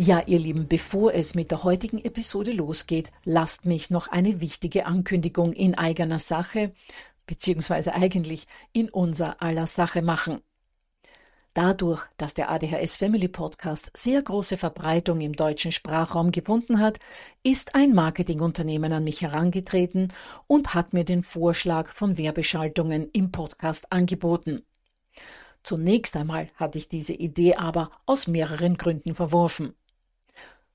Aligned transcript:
Ja, 0.00 0.22
ihr 0.26 0.38
Lieben, 0.38 0.68
bevor 0.68 1.12
es 1.12 1.34
mit 1.34 1.50
der 1.50 1.64
heutigen 1.64 1.98
Episode 1.98 2.52
losgeht, 2.52 3.10
lasst 3.24 3.66
mich 3.66 3.90
noch 3.90 4.06
eine 4.06 4.40
wichtige 4.40 4.86
Ankündigung 4.86 5.52
in 5.52 5.74
eigener 5.74 6.20
Sache, 6.20 6.72
beziehungsweise 7.26 7.92
eigentlich 7.92 8.46
in 8.72 8.90
unser 8.90 9.42
aller 9.42 9.66
Sache 9.66 10.00
machen. 10.00 10.40
Dadurch, 11.52 12.00
dass 12.16 12.32
der 12.34 12.48
ADHS 12.48 12.94
Family 12.94 13.26
Podcast 13.26 13.90
sehr 13.92 14.22
große 14.22 14.56
Verbreitung 14.56 15.20
im 15.20 15.32
deutschen 15.32 15.72
Sprachraum 15.72 16.30
gefunden 16.30 16.78
hat, 16.78 17.00
ist 17.42 17.74
ein 17.74 17.92
Marketingunternehmen 17.92 18.92
an 18.92 19.02
mich 19.02 19.22
herangetreten 19.22 20.12
und 20.46 20.74
hat 20.74 20.92
mir 20.92 21.02
den 21.02 21.24
Vorschlag 21.24 21.88
von 21.88 22.16
Werbeschaltungen 22.16 23.10
im 23.10 23.32
Podcast 23.32 23.90
angeboten. 23.90 24.62
Zunächst 25.64 26.16
einmal 26.16 26.50
hatte 26.54 26.78
ich 26.78 26.88
diese 26.88 27.14
Idee 27.14 27.56
aber 27.56 27.90
aus 28.06 28.28
mehreren 28.28 28.76
Gründen 28.76 29.16
verworfen. 29.16 29.74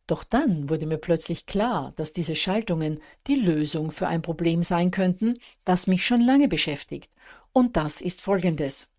Doch 0.08 0.24
dann 0.24 0.70
wurde 0.70 0.86
mir 0.86 0.98
plötzlich 0.98 1.46
klar, 1.46 1.94
dass 1.96 2.12
diese 2.12 2.36
Schaltungen 2.36 3.02
die 3.28 3.36
Lösung 3.36 3.92
für 3.92 4.08
ein 4.08 4.22
Problem 4.22 4.64
sein 4.64 4.92
könnten, 4.92 5.40
das 5.64 5.88
mich 5.88 6.06
schon 6.06 6.22
lange 6.22 6.48
beschäftigt. 6.48 7.10
Und 7.54 7.78
das 7.78 8.02
ist 8.02 8.22
folgendes. 8.22 8.90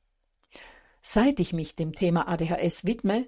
Seit 1.02 1.38
ich 1.38 1.52
mich 1.52 1.76
dem 1.76 1.92
Thema 1.92 2.28
ADHS 2.28 2.86
widme, 2.86 3.26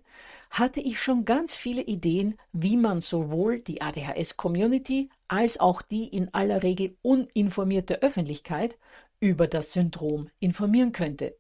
hatte 0.49 0.81
ich 0.81 1.03
schon 1.03 1.27
ganz 1.27 1.57
viele 1.57 1.83
Ideen, 1.83 2.39
wie 2.53 2.79
man 2.79 3.03
sowohl 3.03 3.61
die 3.61 3.83
ADHS-Community 3.83 5.11
als 5.29 5.61
auch 5.61 5.83
die 5.83 6.09
in 6.09 6.33
aller 6.33 6.63
Regel 6.63 6.97
uninformierte 7.03 8.01
Öffentlichkeit 8.01 8.79
über 9.21 9.47
das 9.47 9.75
Syndrom 9.75 10.31
informieren 10.39 10.93
könnte. 10.93 11.37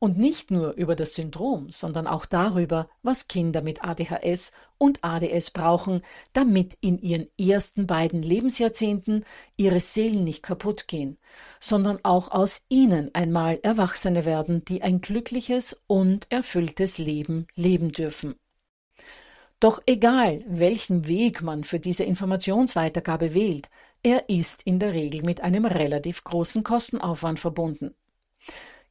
Und 0.00 0.16
nicht 0.16 0.52
nur 0.52 0.74
über 0.74 0.94
das 0.94 1.14
Syndrom, 1.14 1.70
sondern 1.70 2.06
auch 2.06 2.24
darüber, 2.24 2.88
was 3.02 3.26
Kinder 3.26 3.62
mit 3.62 3.82
ADHS 3.82 4.52
und 4.78 5.02
ADS 5.02 5.50
brauchen, 5.50 6.02
damit 6.32 6.78
in 6.80 6.98
ihren 6.98 7.26
ersten 7.36 7.88
beiden 7.88 8.22
Lebensjahrzehnten 8.22 9.24
ihre 9.56 9.80
Seelen 9.80 10.22
nicht 10.22 10.44
kaputt 10.44 10.86
gehen, 10.86 11.18
sondern 11.58 11.98
auch 12.04 12.30
aus 12.30 12.62
ihnen 12.68 13.12
einmal 13.12 13.58
Erwachsene 13.64 14.24
werden, 14.24 14.64
die 14.64 14.82
ein 14.82 15.00
glückliches 15.00 15.76
und 15.88 16.30
erfülltes 16.30 16.98
Leben 16.98 17.48
leben 17.56 17.90
dürfen. 17.90 18.36
Doch 19.58 19.82
egal, 19.86 20.44
welchen 20.46 21.08
Weg 21.08 21.42
man 21.42 21.64
für 21.64 21.80
diese 21.80 22.04
Informationsweitergabe 22.04 23.34
wählt, 23.34 23.68
er 24.04 24.28
ist 24.28 24.62
in 24.62 24.78
der 24.78 24.92
Regel 24.92 25.24
mit 25.24 25.40
einem 25.40 25.64
relativ 25.64 26.22
großen 26.22 26.62
Kostenaufwand 26.62 27.40
verbunden. 27.40 27.96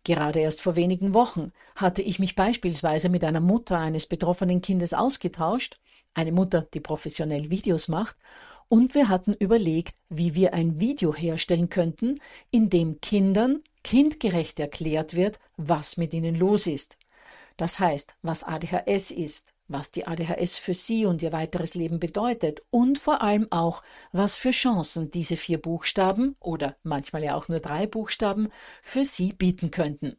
Gerade 0.07 0.39
erst 0.39 0.61
vor 0.61 0.77
wenigen 0.77 1.13
Wochen 1.13 1.51
hatte 1.75 2.01
ich 2.01 2.17
mich 2.17 2.33
beispielsweise 2.33 3.09
mit 3.09 3.25
einer 3.25 3.41
Mutter 3.41 3.77
eines 3.77 4.05
betroffenen 4.05 4.61
Kindes 4.61 4.93
ausgetauscht, 4.93 5.81
eine 6.13 6.31
Mutter, 6.31 6.61
die 6.61 6.79
professionell 6.79 7.49
Videos 7.49 7.89
macht, 7.89 8.15
und 8.69 8.95
wir 8.95 9.09
hatten 9.09 9.33
überlegt, 9.33 9.97
wie 10.07 10.33
wir 10.33 10.53
ein 10.53 10.79
Video 10.79 11.13
herstellen 11.13 11.67
könnten, 11.67 12.21
in 12.51 12.69
dem 12.69 13.01
Kindern 13.01 13.61
kindgerecht 13.83 14.61
erklärt 14.61 15.13
wird, 15.13 15.39
was 15.57 15.97
mit 15.97 16.13
ihnen 16.13 16.35
los 16.35 16.67
ist. 16.67 16.97
Das 17.57 17.77
heißt, 17.81 18.15
was 18.21 18.45
ADHS 18.45 19.11
ist, 19.11 19.53
was 19.67 19.91
die 19.91 20.07
ADHS 20.07 20.57
für 20.57 20.73
sie 20.73 21.05
und 21.05 21.21
ihr 21.21 21.31
weiteres 21.31 21.75
Leben 21.75 21.99
bedeutet 21.99 22.61
und 22.69 22.99
vor 22.99 23.21
allem 23.21 23.47
auch, 23.51 23.83
was 24.11 24.37
für 24.37 24.51
Chancen 24.51 25.11
diese 25.11 25.37
vier 25.37 25.61
Buchstaben 25.61 26.35
oder 26.39 26.75
manchmal 26.83 27.23
ja 27.23 27.35
auch 27.35 27.47
nur 27.47 27.59
drei 27.59 27.87
Buchstaben 27.87 28.49
für 28.81 29.05
sie 29.05 29.33
bieten 29.33 29.71
könnten. 29.71 30.17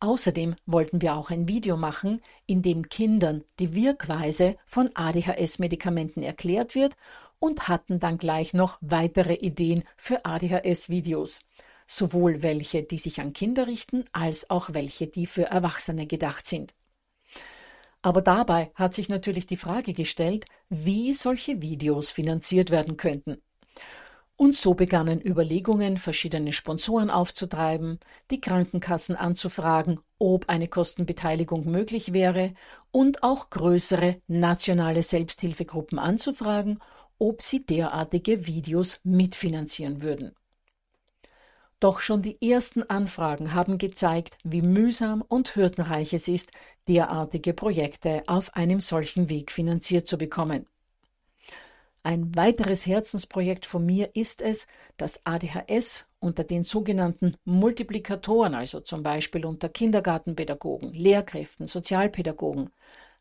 Außerdem 0.00 0.56
wollten 0.64 1.02
wir 1.02 1.14
auch 1.14 1.30
ein 1.30 1.46
Video 1.46 1.76
machen, 1.76 2.22
in 2.46 2.62
dem 2.62 2.88
Kindern 2.88 3.44
die 3.58 3.74
Wirkweise 3.74 4.56
von 4.64 4.90
ADHS-Medikamenten 4.94 6.22
erklärt 6.22 6.74
wird 6.74 6.96
und 7.38 7.68
hatten 7.68 7.98
dann 7.98 8.16
gleich 8.16 8.54
noch 8.54 8.78
weitere 8.80 9.34
Ideen 9.34 9.84
für 9.98 10.24
ADHS-Videos, 10.24 11.40
sowohl 11.86 12.42
welche, 12.42 12.82
die 12.82 12.98
sich 12.98 13.20
an 13.20 13.34
Kinder 13.34 13.66
richten, 13.66 14.04
als 14.12 14.48
auch 14.48 14.72
welche, 14.72 15.06
die 15.06 15.26
für 15.26 15.44
Erwachsene 15.44 16.06
gedacht 16.06 16.46
sind. 16.46 16.72
Aber 18.02 18.22
dabei 18.22 18.72
hat 18.74 18.94
sich 18.94 19.08
natürlich 19.08 19.46
die 19.46 19.56
Frage 19.56 19.92
gestellt, 19.92 20.46
wie 20.68 21.12
solche 21.12 21.60
Videos 21.60 22.10
finanziert 22.10 22.70
werden 22.70 22.96
könnten. 22.96 23.42
Und 24.36 24.54
so 24.54 24.72
begannen 24.72 25.20
Überlegungen, 25.20 25.98
verschiedene 25.98 26.52
Sponsoren 26.52 27.10
aufzutreiben, 27.10 27.98
die 28.30 28.40
Krankenkassen 28.40 29.14
anzufragen, 29.14 30.00
ob 30.18 30.48
eine 30.48 30.66
Kostenbeteiligung 30.66 31.70
möglich 31.70 32.14
wäre 32.14 32.54
und 32.90 33.22
auch 33.22 33.50
größere 33.50 34.22
nationale 34.28 35.02
Selbsthilfegruppen 35.02 35.98
anzufragen, 35.98 36.78
ob 37.18 37.42
sie 37.42 37.66
derartige 37.66 38.46
Videos 38.46 39.00
mitfinanzieren 39.04 40.00
würden. 40.00 40.34
Doch 41.80 42.00
schon 42.00 42.20
die 42.20 42.36
ersten 42.46 42.82
Anfragen 42.82 43.54
haben 43.54 43.78
gezeigt, 43.78 44.36
wie 44.44 44.60
mühsam 44.60 45.22
und 45.22 45.56
hürdenreich 45.56 46.12
es 46.12 46.28
ist, 46.28 46.52
derartige 46.88 47.54
Projekte 47.54 48.22
auf 48.26 48.54
einem 48.54 48.80
solchen 48.80 49.30
Weg 49.30 49.50
finanziert 49.50 50.06
zu 50.06 50.18
bekommen. 50.18 50.66
Ein 52.02 52.34
weiteres 52.34 52.86
Herzensprojekt 52.86 53.66
von 53.66 53.84
mir 53.84 54.14
ist 54.14 54.40
es, 54.40 54.66
dass 54.96 55.20
ADHS 55.24 56.06
unter 56.18 56.44
den 56.44 56.64
sogenannten 56.64 57.36
Multiplikatoren, 57.44 58.54
also 58.54 58.80
zum 58.80 59.02
Beispiel 59.02 59.44
unter 59.44 59.68
Kindergartenpädagogen, 59.68 60.92
Lehrkräften, 60.92 61.66
Sozialpädagogen, 61.66 62.70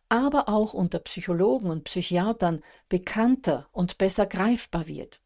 aber 0.10 0.50
auch 0.50 0.74
unter 0.74 1.00
Psychologen 1.00 1.70
und 1.70 1.84
Psychiatern 1.86 2.62
bekannter 2.90 3.68
und 3.72 3.98
besser 3.98 4.26
greifbar 4.26 4.88
wird, 4.88 5.22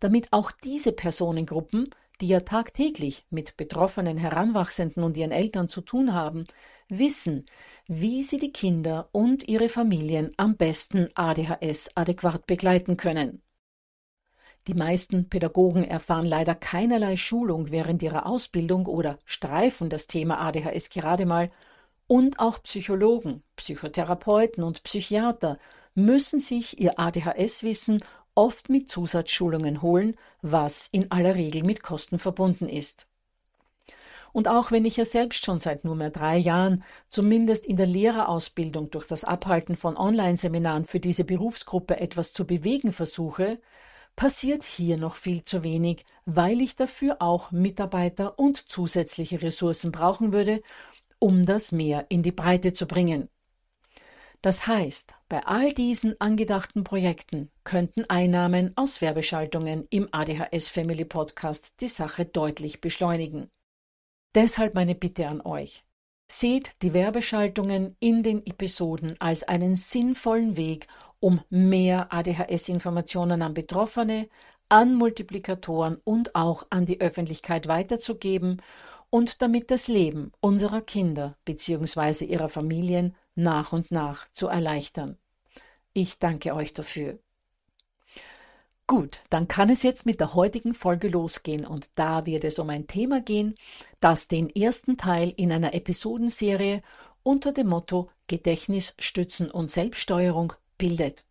damit 0.00 0.32
auch 0.32 0.52
diese 0.52 0.92
Personengruppen, 0.92 1.90
die 2.22 2.28
ja 2.28 2.40
tagtäglich 2.40 3.26
mit 3.30 3.56
betroffenen 3.56 4.16
Heranwachsenden 4.16 5.02
und 5.02 5.16
ihren 5.16 5.32
Eltern 5.32 5.68
zu 5.68 5.80
tun 5.80 6.14
haben, 6.14 6.46
wissen, 6.88 7.46
wie 7.88 8.22
sie 8.22 8.38
die 8.38 8.52
Kinder 8.52 9.08
und 9.10 9.48
ihre 9.48 9.68
Familien 9.68 10.32
am 10.36 10.56
besten 10.56 11.08
ADHS 11.16 11.90
adäquat 11.96 12.46
begleiten 12.46 12.96
können. 12.96 13.42
Die 14.68 14.74
meisten 14.74 15.28
Pädagogen 15.28 15.82
erfahren 15.82 16.24
leider 16.24 16.54
keinerlei 16.54 17.16
Schulung 17.16 17.72
während 17.72 18.00
ihrer 18.04 18.26
Ausbildung 18.26 18.86
oder 18.86 19.18
streifen 19.24 19.90
das 19.90 20.06
Thema 20.06 20.38
ADHS 20.38 20.90
gerade 20.90 21.26
mal 21.26 21.50
und 22.06 22.38
auch 22.38 22.62
Psychologen, 22.62 23.42
Psychotherapeuten 23.56 24.62
und 24.62 24.84
Psychiater 24.84 25.58
müssen 25.96 26.38
sich 26.38 26.80
ihr 26.80 27.00
ADHS-Wissen 27.00 28.04
oft 28.34 28.68
mit 28.68 28.88
Zusatzschulungen 28.88 29.82
holen, 29.82 30.16
was 30.40 30.88
in 30.92 31.10
aller 31.10 31.34
Regel 31.34 31.62
mit 31.62 31.82
Kosten 31.82 32.18
verbunden 32.18 32.68
ist. 32.68 33.06
Und 34.32 34.48
auch 34.48 34.70
wenn 34.70 34.86
ich 34.86 34.96
ja 34.96 35.04
selbst 35.04 35.44
schon 35.44 35.58
seit 35.58 35.84
nunmehr 35.84 36.10
drei 36.10 36.38
Jahren, 36.38 36.84
zumindest 37.08 37.66
in 37.66 37.76
der 37.76 37.86
Lehrerausbildung 37.86 38.90
durch 38.90 39.06
das 39.06 39.24
Abhalten 39.24 39.76
von 39.76 39.96
Online-Seminaren 39.96 40.86
für 40.86 41.00
diese 41.00 41.24
Berufsgruppe 41.24 42.00
etwas 42.00 42.32
zu 42.32 42.46
bewegen 42.46 42.92
versuche, 42.92 43.60
passiert 44.16 44.62
hier 44.62 44.96
noch 44.96 45.16
viel 45.16 45.44
zu 45.44 45.62
wenig, 45.62 46.04
weil 46.24 46.60
ich 46.60 46.76
dafür 46.76 47.16
auch 47.20 47.50
Mitarbeiter 47.50 48.38
und 48.38 48.56
zusätzliche 48.56 49.42
Ressourcen 49.42 49.92
brauchen 49.92 50.32
würde, 50.32 50.62
um 51.18 51.44
das 51.44 51.72
mehr 51.72 52.06
in 52.08 52.22
die 52.22 52.32
Breite 52.32 52.72
zu 52.72 52.86
bringen. 52.86 53.28
Das 54.42 54.66
heißt, 54.66 55.14
bei 55.28 55.46
all 55.46 55.72
diesen 55.72 56.20
angedachten 56.20 56.82
Projekten 56.82 57.48
könnten 57.62 58.10
Einnahmen 58.10 58.72
aus 58.76 59.00
Werbeschaltungen 59.00 59.86
im 59.88 60.08
ADHS 60.10 60.68
Family 60.68 61.04
Podcast 61.04 61.74
die 61.80 61.86
Sache 61.86 62.24
deutlich 62.24 62.80
beschleunigen. 62.80 63.48
Deshalb 64.34 64.74
meine 64.74 64.96
Bitte 64.96 65.28
an 65.28 65.42
euch. 65.42 65.84
Seht 66.28 66.72
die 66.82 66.92
Werbeschaltungen 66.92 67.94
in 68.00 68.24
den 68.24 68.44
Episoden 68.44 69.14
als 69.20 69.44
einen 69.44 69.76
sinnvollen 69.76 70.56
Weg, 70.56 70.88
um 71.20 71.40
mehr 71.48 72.12
ADHS-Informationen 72.12 73.42
an 73.42 73.54
Betroffene, 73.54 74.28
an 74.68 74.96
Multiplikatoren 74.96 76.00
und 76.02 76.34
auch 76.34 76.66
an 76.70 76.84
die 76.84 77.00
Öffentlichkeit 77.00 77.68
weiterzugeben 77.68 78.60
und 79.08 79.40
damit 79.40 79.70
das 79.70 79.86
Leben 79.86 80.32
unserer 80.40 80.80
Kinder 80.80 81.36
bzw. 81.44 82.24
ihrer 82.24 82.48
Familien 82.48 83.14
nach 83.34 83.72
und 83.72 83.90
nach 83.90 84.26
zu 84.32 84.48
erleichtern. 84.48 85.18
Ich 85.92 86.18
danke 86.18 86.54
euch 86.54 86.72
dafür. 86.74 87.18
Gut, 88.86 89.20
dann 89.30 89.48
kann 89.48 89.70
es 89.70 89.82
jetzt 89.82 90.06
mit 90.06 90.20
der 90.20 90.34
heutigen 90.34 90.74
Folge 90.74 91.08
losgehen 91.08 91.64
und 91.64 91.90
da 91.94 92.26
wird 92.26 92.44
es 92.44 92.58
um 92.58 92.68
ein 92.68 92.86
Thema 92.86 93.20
gehen, 93.20 93.54
das 94.00 94.28
den 94.28 94.50
ersten 94.50 94.98
Teil 94.98 95.32
in 95.36 95.52
einer 95.52 95.72
Episodenserie 95.72 96.82
unter 97.22 97.52
dem 97.52 97.68
Motto 97.68 98.10
Gedächtnis 98.26 98.94
stützen 98.98 99.50
und 99.50 99.70
Selbststeuerung 99.70 100.52
bildet. 100.78 101.24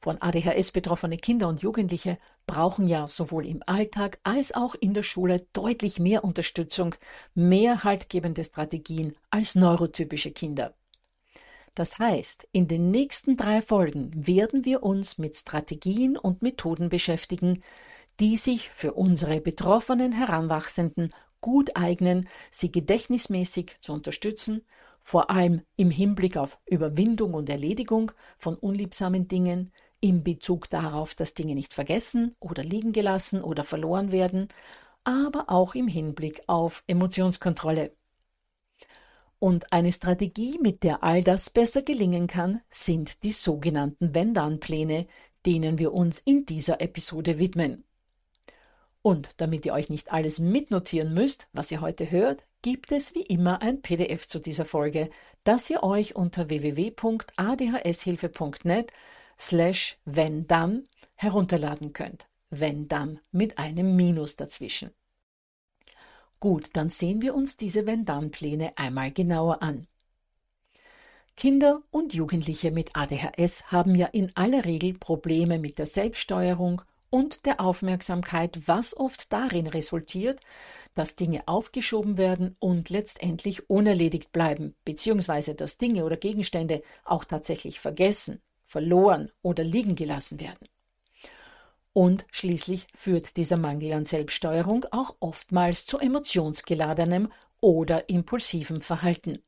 Von 0.00 0.22
ADHS 0.22 0.72
betroffene 0.72 1.16
Kinder 1.16 1.48
und 1.48 1.62
Jugendliche 1.62 2.18
brauchen 2.46 2.86
ja 2.86 3.08
sowohl 3.08 3.46
im 3.46 3.62
Alltag 3.66 4.18
als 4.22 4.54
auch 4.54 4.74
in 4.74 4.94
der 4.94 5.02
Schule 5.02 5.46
deutlich 5.52 5.98
mehr 5.98 6.24
Unterstützung, 6.24 6.94
mehr 7.34 7.84
haltgebende 7.84 8.44
Strategien 8.44 9.16
als 9.30 9.54
neurotypische 9.54 10.30
Kinder. 10.30 10.74
Das 11.78 12.00
heißt, 12.00 12.48
in 12.50 12.66
den 12.66 12.90
nächsten 12.90 13.36
drei 13.36 13.62
Folgen 13.62 14.10
werden 14.26 14.64
wir 14.64 14.82
uns 14.82 15.16
mit 15.16 15.36
Strategien 15.36 16.16
und 16.16 16.42
Methoden 16.42 16.88
beschäftigen, 16.88 17.62
die 18.18 18.36
sich 18.36 18.68
für 18.70 18.94
unsere 18.94 19.40
betroffenen 19.40 20.10
Heranwachsenden 20.10 21.14
gut 21.40 21.76
eignen, 21.76 22.28
sie 22.50 22.72
gedächtnismäßig 22.72 23.76
zu 23.80 23.92
unterstützen, 23.92 24.62
vor 25.04 25.30
allem 25.30 25.62
im 25.76 25.92
Hinblick 25.92 26.36
auf 26.36 26.58
Überwindung 26.66 27.34
und 27.34 27.48
Erledigung 27.48 28.10
von 28.38 28.56
unliebsamen 28.56 29.28
Dingen, 29.28 29.72
in 30.00 30.24
Bezug 30.24 30.68
darauf, 30.70 31.14
dass 31.14 31.34
Dinge 31.34 31.54
nicht 31.54 31.72
vergessen 31.72 32.34
oder 32.40 32.64
liegen 32.64 32.90
gelassen 32.90 33.40
oder 33.40 33.62
verloren 33.62 34.10
werden, 34.10 34.48
aber 35.04 35.48
auch 35.48 35.76
im 35.76 35.86
Hinblick 35.86 36.42
auf 36.48 36.82
Emotionskontrolle. 36.88 37.92
Und 39.38 39.72
eine 39.72 39.92
Strategie, 39.92 40.58
mit 40.60 40.82
der 40.82 41.04
all 41.04 41.22
das 41.22 41.50
besser 41.50 41.82
gelingen 41.82 42.26
kann, 42.26 42.60
sind 42.68 43.22
die 43.22 43.32
sogenannten 43.32 44.14
Wenn-Dann-Pläne, 44.14 45.06
denen 45.46 45.78
wir 45.78 45.94
uns 45.94 46.18
in 46.18 46.44
dieser 46.44 46.80
Episode 46.80 47.38
widmen. 47.38 47.84
Und 49.02 49.30
damit 49.36 49.64
ihr 49.64 49.74
euch 49.74 49.90
nicht 49.90 50.12
alles 50.12 50.40
mitnotieren 50.40 51.14
müsst, 51.14 51.46
was 51.52 51.70
ihr 51.70 51.80
heute 51.80 52.10
hört, 52.10 52.42
gibt 52.62 52.90
es 52.90 53.14
wie 53.14 53.22
immer 53.22 53.62
ein 53.62 53.80
PDF 53.80 54.26
zu 54.26 54.40
dieser 54.40 54.64
Folge, 54.64 55.08
das 55.44 55.70
ihr 55.70 55.84
euch 55.84 56.16
unter 56.16 56.48
www.adhshilfe.net 56.48 58.92
slash 59.38 59.98
wenn 60.04 60.48
dann 60.48 60.88
herunterladen 61.16 61.92
könnt. 61.92 62.26
Wenn 62.50 62.88
dann 62.88 63.20
mit 63.30 63.58
einem 63.58 63.94
Minus 63.94 64.34
dazwischen. 64.36 64.90
Gut, 66.40 66.70
dann 66.74 66.90
sehen 66.90 67.22
wir 67.22 67.34
uns 67.34 67.56
diese 67.56 67.86
wenn 67.86 68.04
dann 68.04 68.30
Pläne 68.30 68.76
einmal 68.76 69.10
genauer 69.10 69.62
an. 69.62 69.86
Kinder 71.36 71.82
und 71.90 72.14
Jugendliche 72.14 72.70
mit 72.70 72.90
ADHS 72.94 73.70
haben 73.70 73.94
ja 73.94 74.06
in 74.06 74.32
aller 74.34 74.64
Regel 74.64 74.94
Probleme 74.94 75.58
mit 75.58 75.78
der 75.78 75.86
Selbststeuerung 75.86 76.82
und 77.10 77.46
der 77.46 77.60
Aufmerksamkeit, 77.60 78.66
was 78.66 78.96
oft 78.96 79.32
darin 79.32 79.66
resultiert, 79.66 80.40
dass 80.94 81.16
Dinge 81.16 81.46
aufgeschoben 81.46 82.18
werden 82.18 82.56
und 82.58 82.90
letztendlich 82.90 83.70
unerledigt 83.70 84.32
bleiben, 84.32 84.74
beziehungsweise 84.84 85.54
dass 85.54 85.78
Dinge 85.78 86.04
oder 86.04 86.16
Gegenstände 86.16 86.82
auch 87.04 87.24
tatsächlich 87.24 87.80
vergessen 87.80 88.42
verloren 88.68 89.30
oder 89.42 89.64
liegen 89.64 89.96
gelassen 89.96 90.40
werden. 90.40 90.68
Und 91.98 92.26
schließlich 92.30 92.86
führt 92.94 93.36
dieser 93.36 93.56
Mangel 93.56 93.92
an 93.92 94.04
Selbststeuerung 94.04 94.86
auch 94.92 95.16
oftmals 95.18 95.84
zu 95.84 95.98
emotionsgeladenem 95.98 97.32
oder 97.60 98.08
impulsivem 98.08 98.82
Verhalten. 98.82 99.42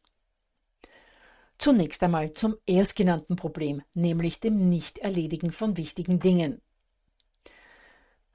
Zunächst 1.58 2.02
einmal 2.02 2.35
zum 2.35 2.56
erstgenannten 2.67 3.36
Problem, 3.36 3.82
nämlich 3.94 4.41
dem 4.41 4.69
Nichterledigen 4.69 5.53
von 5.53 5.77
wichtigen 5.77 6.19
Dingen. 6.19 6.60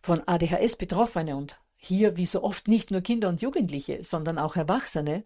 Von 0.01 0.25
ADHS 0.25 0.77
Betroffene 0.77 1.35
und 1.35 1.59
hier 1.75 2.15
wie 2.15 2.25
so 2.25 2.41
oft 2.41 2.69
nicht 2.69 2.91
nur 2.91 3.01
Kinder 3.01 3.27
und 3.27 3.41
Jugendliche, 3.41 4.01
sondern 4.05 4.37
auch 4.37 4.55
Erwachsene, 4.55 5.25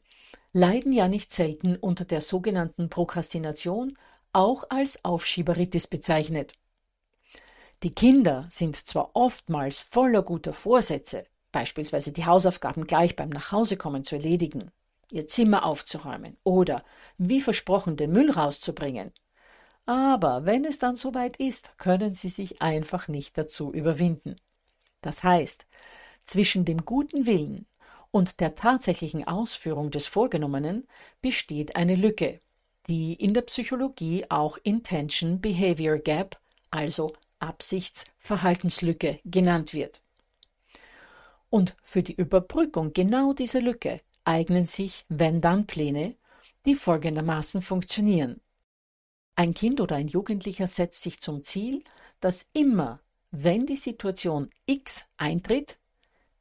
leiden 0.52 0.94
ja 0.94 1.08
nicht 1.08 1.32
selten 1.32 1.76
unter 1.76 2.06
der 2.06 2.22
sogenannten 2.22 2.90
Prokrastination 2.90 3.96
auch 4.34 4.64
als 4.72 5.06
Aufschieberitis 5.06 5.86
bezeichnet. 5.86 6.56
Die 7.82 7.96
Kinder 7.96 8.46
sind 8.50 8.76
zwar 8.76 9.12
oftmals 9.14 9.80
voller 9.80 10.22
guter 10.22 10.52
Vorsätze, 10.52 11.26
beispielsweise 11.54 12.12
die 12.12 12.26
Hausaufgaben 12.26 12.86
gleich 12.86 13.16
beim 13.16 13.30
Nachhausekommen 13.30 14.04
zu 14.04 14.16
erledigen, 14.16 14.72
ihr 15.12 15.30
Zimmer 15.30 15.66
aufzuräumen 15.66 16.36
oder, 16.44 16.84
wie 17.18 17.40
versprochen, 17.40 17.96
den 17.96 18.12
Müll 18.12 18.32
rauszubringen. 18.32 19.14
Aber 19.86 20.46
wenn 20.46 20.66
es 20.66 20.78
dann 20.78 20.98
soweit 20.98 21.38
ist, 21.38 21.78
können 21.78 22.14
sie 22.14 22.28
sich 22.28 22.62
einfach 22.62 23.08
nicht 23.08 23.38
dazu 23.38 23.72
überwinden. 23.72 24.36
Das 25.02 25.24
heißt, 25.24 25.66
zwischen 26.26 26.66
dem 26.66 26.84
guten 26.84 27.26
Willen 27.26 27.66
und 28.12 28.42
der 28.42 28.56
tatsächlichen 28.56 29.26
Ausführung 29.26 29.90
des 29.90 30.06
Vorgenommenen 30.06 30.86
besteht 31.22 31.78
eine 31.78 31.96
Lücke, 31.96 32.42
die 32.88 33.14
in 33.14 33.34
der 33.34 33.44
Psychologie 33.44 34.26
auch 34.28 34.58
Intention 34.64 35.40
Behavior 35.40 35.98
Gap, 35.98 36.42
also 36.72 37.14
Absichts-Verhaltenslücke 37.40 39.20
genannt 39.26 39.74
wird. 39.74 40.02
Und 41.50 41.76
für 41.84 42.04
die 42.04 42.14
Überbrückung 42.14 42.94
genau 42.94 43.34
dieser 43.34 43.62
Lücke 43.62 44.02
eignen 44.24 44.66
sich 44.66 45.06
Wenn-Dann-Pläne, 45.10 46.16
die 46.66 46.76
folgendermaßen 46.76 47.62
funktionieren. 47.62 48.42
Ein 49.36 49.54
Kind 49.54 49.82
oder 49.82 49.96
ein 49.96 50.08
Jugendlicher 50.08 50.68
setzt 50.68 51.02
sich 51.02 51.22
zum 51.22 51.44
Ziel, 51.44 51.84
dass 52.20 52.48
immer, 52.54 53.00
wenn 53.32 53.66
die 53.66 53.78
Situation 53.78 54.50
X 54.66 55.06
eintritt, 55.18 55.80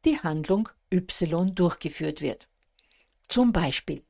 die 0.04 0.20
Handlung 0.20 0.68
Y 0.92 1.54
durchgeführt 1.54 2.20
wird. 2.20 2.48
Zum 3.28 3.52
Beispiel 3.52 4.02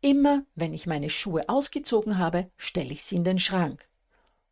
Immer 0.00 0.44
wenn 0.54 0.74
ich 0.74 0.86
meine 0.86 1.10
Schuhe 1.10 1.48
ausgezogen 1.48 2.18
habe, 2.18 2.50
stelle 2.56 2.92
ich 2.92 3.02
sie 3.02 3.16
in 3.16 3.24
den 3.24 3.38
Schrank. 3.38 3.88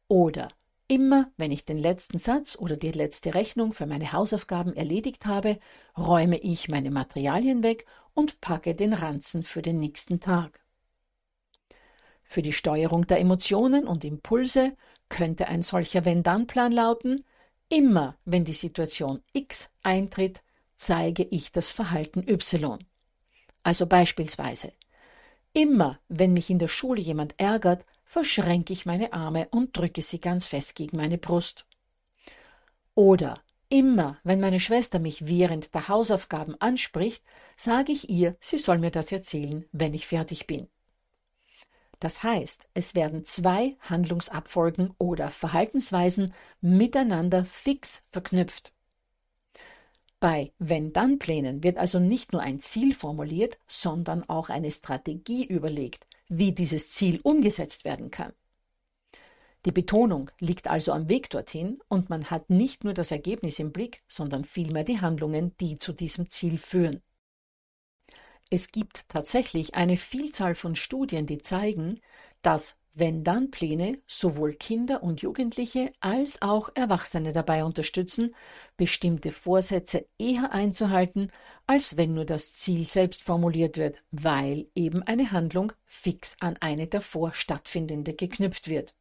Oder 0.09 0.49
immer 0.89 1.31
wenn 1.37 1.53
ich 1.53 1.65
den 1.65 1.79
letzten 1.79 2.19
Satz 2.19 2.57
oder 2.57 2.77
die 2.77 2.93
letzte 2.93 3.35
Rechnung 3.35 3.73
für 3.73 3.87
meine 3.87 4.13
Hausaufgaben 4.13 4.75
erledigt 4.75 5.27
habe, 5.27 5.59
räume 5.97 6.39
ich 6.39 6.69
meine 6.69 6.91
Materialien 6.91 7.63
weg 7.63 7.87
und 8.13 8.41
packe 8.41 8.75
den 8.75 8.93
Ranzen 8.93 9.45
für 9.45 9.63
den 9.63 9.79
nächsten 9.81 10.21
Tag. 10.21 10.65
Für 12.23 12.43
die 12.43 12.53
Steuerung 12.53 13.07
der 13.07 13.21
Emotionen 13.21 13.87
und 13.87 14.05
Impulse 14.05 14.77
könnte 15.09 15.49
ein 15.49 15.63
solcher 15.63 16.05
Wenn-Dann-Plan 16.05 16.73
lauten, 16.73 17.25
immer 17.69 18.17
wenn 18.25 18.45
die 18.45 18.55
Situation 18.55 19.23
X 19.33 19.71
eintritt, 19.83 20.43
zeige 20.75 21.25
ich 21.25 21.53
das 21.53 21.69
Verhalten 21.69 22.29
Y. 22.29 22.79
Also 23.63 23.87
beispielsweise, 23.87 24.73
immer 25.53 26.01
wenn 26.09 26.33
mich 26.33 26.51
in 26.51 26.59
der 26.59 26.69
Schule 26.69 27.01
jemand 27.01 27.39
ärgert, 27.39 27.87
verschränke 28.05 28.73
ich 28.73 28.87
meine 28.87 29.13
Arme 29.13 29.49
und 29.51 29.77
drücke 29.77 30.03
sie 30.03 30.21
ganz 30.21 30.47
fest 30.47 30.75
gegen 30.75 30.97
meine 30.97 31.19
Brust. 31.19 31.67
Oder 32.95 33.41
immer 33.69 34.19
wenn 34.23 34.41
meine 34.41 34.61
Schwester 34.61 34.99
mich 34.99 35.27
während 35.27 35.75
der 35.75 35.89
Hausaufgaben 35.89 36.61
anspricht, 36.61 37.25
sage 37.57 37.93
ich 37.93 38.09
ihr, 38.09 38.37
sie 38.41 38.59
soll 38.59 38.79
mir 38.79 38.91
das 38.91 39.11
erzählen, 39.11 39.65
wenn 39.73 39.95
ich 39.95 40.07
fertig 40.07 40.47
bin. 40.47 40.69
Das 42.01 42.23
heißt, 42.23 42.67
es 42.75 42.95
werden 42.95 43.25
zwei 43.25 43.77
Handlungsabfolgen 43.81 44.95
oder 44.99 45.31
Verhaltensweisen 45.31 46.35
miteinander 46.61 47.45
fix 47.45 48.03
verknüpft. 48.11 48.73
Bei 50.21 50.53
Wenn-Dann-Plänen 50.59 51.63
wird 51.63 51.79
also 51.79 51.99
nicht 51.99 52.33
nur 52.33 52.43
ein 52.43 52.61
Ziel 52.61 52.95
formuliert, 52.95 53.59
sondern 53.67 54.29
auch 54.29 54.49
eine 54.49 54.71
Strategie 54.71 55.45
überlegt, 55.45 56.07
wie 56.39 56.53
dieses 56.53 56.91
Ziel 56.91 57.21
umgesetzt 57.23 57.85
werden 57.85 58.11
kann. 58.11 58.33
Die 59.65 59.73
Betonung 59.73 60.31
liegt 60.41 60.69
also 60.69 60.93
am 60.93 61.09
Weg 61.09 61.31
dorthin 61.31 61.81
und 61.89 62.11
man 62.11 62.31
hat 62.31 62.51
nicht 62.51 62.85
nur 62.85 62.93
das 62.93 63.11
Ergebnis 63.11 63.59
im 63.59 63.73
Blick, 63.73 64.03
sondern 64.09 64.45
vielmehr 64.45 64.85
die 64.85 65.01
Handlungen, 65.01 65.57
die 65.59 65.79
zu 65.79 65.93
diesem 65.93 66.29
Ziel 66.31 66.59
führen. 66.59 67.03
Es 68.51 68.73
gibt 68.73 69.09
tatsächlich 69.09 69.75
eine 69.75 69.97
Vielzahl 69.97 70.55
von 70.55 70.77
Studien, 70.77 71.27
die 71.27 71.39
zeigen, 71.39 72.01
dass 72.43 72.77
Wenn-Dann-Pläne 72.97 74.01
sowohl 74.07 74.55
Kinder 74.55 75.03
und 75.03 75.21
Jugendliche 75.21 75.93
als 75.99 76.41
auch 76.43 76.71
Erwachsene 76.75 77.33
dabei 77.33 77.65
unterstützen, 77.65 78.37
bestimmte 78.77 79.33
Vorsätze 79.33 80.07
eher 80.17 80.53
einzuhalten, 80.53 81.33
als 81.67 81.97
wenn 81.97 82.15
nur 82.15 82.25
das 82.25 82.53
Ziel 82.53 82.87
selbst 82.87 83.23
formuliert 83.23 83.79
wird, 83.79 83.97
weil 84.13 84.69
eben 84.77 85.03
eine 85.03 85.33
Handlung 85.33 85.73
fix 85.85 86.37
an 86.39 86.57
eine 86.61 86.87
davor 86.87 87.35
stattfindende 87.35 88.15
geknüpft 88.15 88.69
wird. 88.69 88.95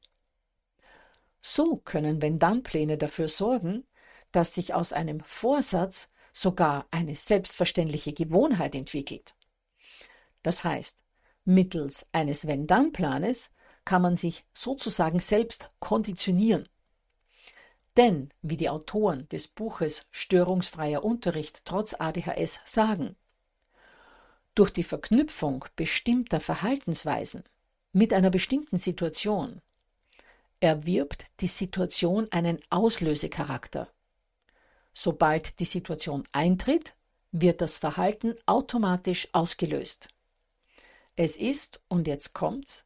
So 1.39 1.77
können 1.77 2.21
Wenn-Dann-Pläne 2.21 2.97
dafür 2.97 3.29
sorgen, 3.29 3.85
dass 4.31 4.55
sich 4.55 4.73
aus 4.73 4.91
einem 4.91 5.19
Vorsatz 5.19 6.11
sogar 6.31 6.87
eine 6.89 7.15
selbstverständliche 7.15 8.13
Gewohnheit 8.13 8.73
entwickelt. 8.73 9.35
Das 10.41 10.63
heißt, 10.63 10.99
mittels 11.45 12.07
eines 12.11 12.47
Wenn-Dann-Planes 12.47 13.51
kann 13.85 14.01
man 14.01 14.15
sich 14.15 14.45
sozusagen 14.53 15.19
selbst 15.19 15.71
konditionieren. 15.79 16.67
Denn, 17.97 18.33
wie 18.41 18.57
die 18.57 18.69
Autoren 18.69 19.27
des 19.29 19.47
Buches 19.47 20.07
Störungsfreier 20.11 21.03
Unterricht 21.03 21.65
trotz 21.65 21.93
ADHS 21.93 22.59
sagen, 22.65 23.15
durch 24.55 24.71
die 24.71 24.83
Verknüpfung 24.83 25.65
bestimmter 25.75 26.39
Verhaltensweisen 26.39 27.43
mit 27.91 28.13
einer 28.13 28.29
bestimmten 28.29 28.77
Situation 28.77 29.61
erwirbt 30.59 31.25
die 31.41 31.47
Situation 31.47 32.31
einen 32.31 32.59
Auslösecharakter. 32.69 33.91
Sobald 34.93 35.59
die 35.59 35.65
Situation 35.65 36.23
eintritt, 36.31 36.95
wird 37.31 37.61
das 37.61 37.77
Verhalten 37.77 38.35
automatisch 38.45 39.27
ausgelöst. 39.33 40.07
Es 41.15 41.35
ist, 41.35 41.81
und 41.87 42.07
jetzt 42.07 42.33
kommt's, 42.33 42.85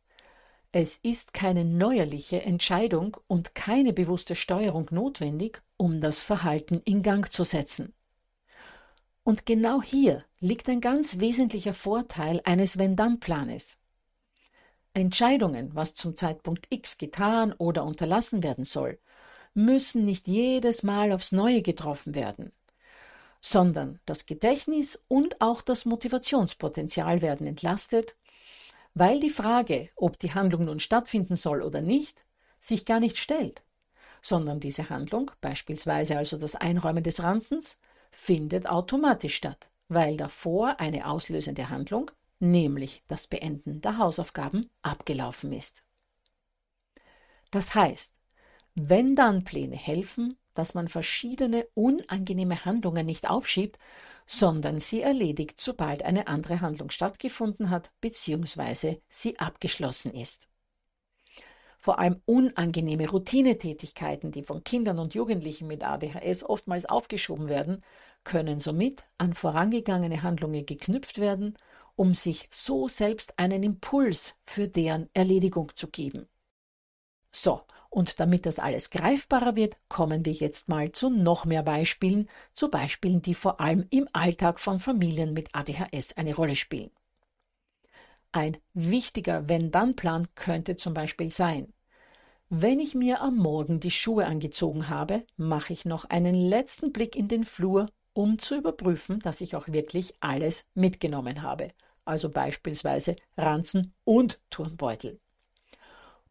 es 0.71 0.97
ist 0.97 1.33
keine 1.33 1.63
neuerliche 1.63 2.41
Entscheidung 2.41 3.17
und 3.27 3.55
keine 3.55 3.93
bewusste 3.93 4.36
Steuerung 4.36 4.88
notwendig, 4.91 5.62
um 5.77 6.01
das 6.01 6.21
Verhalten 6.21 6.81
in 6.83 7.03
Gang 7.03 7.31
zu 7.31 7.43
setzen. 7.43 7.93
Und 9.24 9.45
genau 9.45 9.81
hier 9.81 10.24
liegt 10.39 10.69
ein 10.69 10.81
ganz 10.81 11.19
wesentlicher 11.19 11.74
Vorteil 11.74 12.41
eines 12.43 12.77
Wenn-Dann-Planes. 12.77 13.79
Entscheidungen, 14.93 15.75
was 15.75 15.95
zum 15.95 16.15
Zeitpunkt 16.15 16.67
X 16.69 16.97
getan 16.97 17.53
oder 17.53 17.83
unterlassen 17.83 18.43
werden 18.43 18.65
soll, 18.65 19.00
müssen 19.53 20.05
nicht 20.05 20.27
jedes 20.27 20.83
Mal 20.83 21.12
aufs 21.12 21.31
Neue 21.31 21.62
getroffen 21.62 22.15
werden, 22.15 22.51
sondern 23.41 24.00
das 24.05 24.25
Gedächtnis 24.25 25.03
und 25.07 25.41
auch 25.41 25.62
das 25.62 25.86
Motivationspotenzial 25.86 27.21
werden 27.21 27.47
entlastet, 27.47 28.15
weil 29.00 29.20
die 29.20 29.30
Frage, 29.30 29.89
ob 29.96 30.18
die 30.18 30.34
Handlung 30.34 30.66
nun 30.66 30.80
stattfinden 30.80 31.36
soll 31.36 31.62
oder 31.62 31.82
nicht, 31.82 32.25
sich 32.60 32.86
gar 32.86 33.00
nicht 33.00 33.18
stellt, 33.18 33.62
sondern 34.22 34.60
diese 34.60 34.89
Handlung, 34.89 35.30
beispielsweise 35.39 36.18
also 36.18 36.38
das 36.38 36.56
Einräumen 36.56 37.04
des 37.04 37.22
Ranzens, 37.22 37.80
findet 38.12 38.68
automatisch 38.68 39.36
statt, 39.36 39.70
weil 39.88 40.18
davor 40.18 40.80
eine 40.80 41.08
auslösende 41.08 41.70
Handlung, 41.70 42.10
nämlich 42.39 43.04
das 43.08 43.27
Beenden 43.27 43.82
der 43.82 44.00
Hausaufgaben, 44.00 44.70
abgelaufen 44.82 45.54
ist. 45.54 45.84
Das 47.51 47.75
heißt, 47.75 48.16
wenn 48.74 49.13
dann 49.13 49.44
Pläne 49.44 49.75
helfen, 49.75 50.38
dass 50.54 50.74
man 50.74 50.88
verschiedene 50.88 51.68
unangenehme 51.75 52.66
Handlungen 52.66 53.06
nicht 53.06 53.30
aufschiebt, 53.30 53.77
sondern 54.27 54.79
sie 54.79 55.01
erledigt, 55.01 55.60
sobald 55.60 56.03
eine 56.03 56.27
andere 56.27 56.62
Handlung 56.62 56.89
stattgefunden 56.89 57.69
hat 57.69 57.91
bzw. 58.01 58.98
sie 59.10 59.39
abgeschlossen 59.39 60.13
ist. 60.13 60.48
Vor 61.79 62.00
allem 62.00 62.22
unangenehme 62.25 63.10
Routinetätigkeiten, 63.10 64.31
die 64.31 64.43
von 64.43 64.63
Kindern 64.63 65.00
und 65.00 65.13
Jugendlichen 65.13 65.67
mit 65.67 65.88
ADHS 65.88 66.43
oftmals 66.43 66.86
aufgeschoben 66.86 67.48
werden, 67.48 67.79
können 68.24 68.60
somit 68.60 69.05
an 69.17 69.34
vorangegangene 69.34 70.24
Handlungen 70.24 70.65
geknüpft 70.65 71.19
werden, 71.19 71.57
um 71.96 72.13
sich 72.13 72.50
so 72.51 72.88
selbst 72.88 73.39
einen 73.39 73.63
Impuls 73.63 74.38
für 74.43 74.67
deren 74.67 75.10
Erledigung 75.13 75.72
zu 75.75 75.89
geben. 75.89 76.27
So, 77.31 77.62
und 77.98 78.20
damit 78.20 78.46
das 78.46 78.60
alles 78.60 78.92
greifbarer 78.92 79.56
wird, 79.56 79.75
kommen 79.89 80.24
wir 80.24 80.32
jetzt 80.32 80.70
mal 80.70 80.92
zu 80.92 81.10
noch 81.10 81.46
mehr 81.46 81.63
Beispielen, 81.63 82.30
zu 82.54 82.70
Beispielen, 82.70 83.24
die 83.24 83.34
vor 83.34 83.60
allem 83.60 83.88
im 83.89 84.08
Alltag 84.13 84.60
von 84.60 84.80
Familien 84.80 85.34
mit 85.34 85.50
ADHS 85.56 86.16
eine 86.16 86.36
Rolle 86.36 86.56
spielen. 86.56 86.92
Ein 88.32 88.58
wichtiger 88.75 89.50
Wenn-Dann-Plan 89.50 90.27
könnte 90.36 90.75
zum 90.75 90.94
Beispiel 90.94 91.32
sein, 91.32 91.74
wenn 92.50 92.80
ich 92.80 92.94
mir 92.94 93.20
am 93.20 93.36
Morgen 93.36 93.80
die 93.80 93.89
Schuhe 93.89 94.27
angezogen 94.27 94.89
habe, 94.89 95.25
mache 95.36 95.74
ich 95.74 95.84
noch 95.84 96.06
einen 96.06 96.36
letzten 96.36 96.94
Blick 96.94 97.16
in 97.16 97.27
den 97.27 97.46
Flur, 97.46 97.88
um 98.13 98.38
zu 98.38 98.58
überprüfen, 98.58 99.22
dass 99.22 99.42
ich 99.42 99.56
auch 99.56 99.70
wirklich 99.70 100.13
alles 100.20 100.68
mitgenommen 100.75 101.42
habe, 101.42 101.72
also 102.06 102.30
beispielsweise 102.30 103.16
Ranzen 103.38 103.96
und 104.04 104.39
Turnbeutel. 104.51 105.20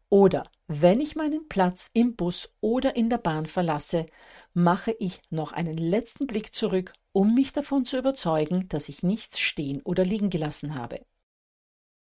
Oder 0.07 0.43
wenn 0.67 0.99
ich 0.99 1.15
meinen 1.15 1.47
Platz 1.47 1.89
im 1.93 2.15
Bus 2.17 2.53
oder 2.59 2.95
in 2.97 3.09
der 3.09 3.19
Bahn 3.19 3.45
verlasse, 3.45 4.05
mache 4.53 4.91
ich 4.99 5.21
noch 5.29 5.53
einen 5.53 5.77
letzten 5.77 6.27
Blick 6.27 6.53
zurück, 6.53 6.93
um 7.13 7.33
mich 7.33 7.53
davon 7.53 7.85
zu 7.85 7.97
überzeugen, 7.97 8.67
dass 8.67 8.89
ich 8.89 9.01
nichts 9.01 9.39
stehen 9.39 9.81
oder 9.83 10.03
liegen 10.03 10.29
gelassen 10.29 10.75
habe. 10.75 11.05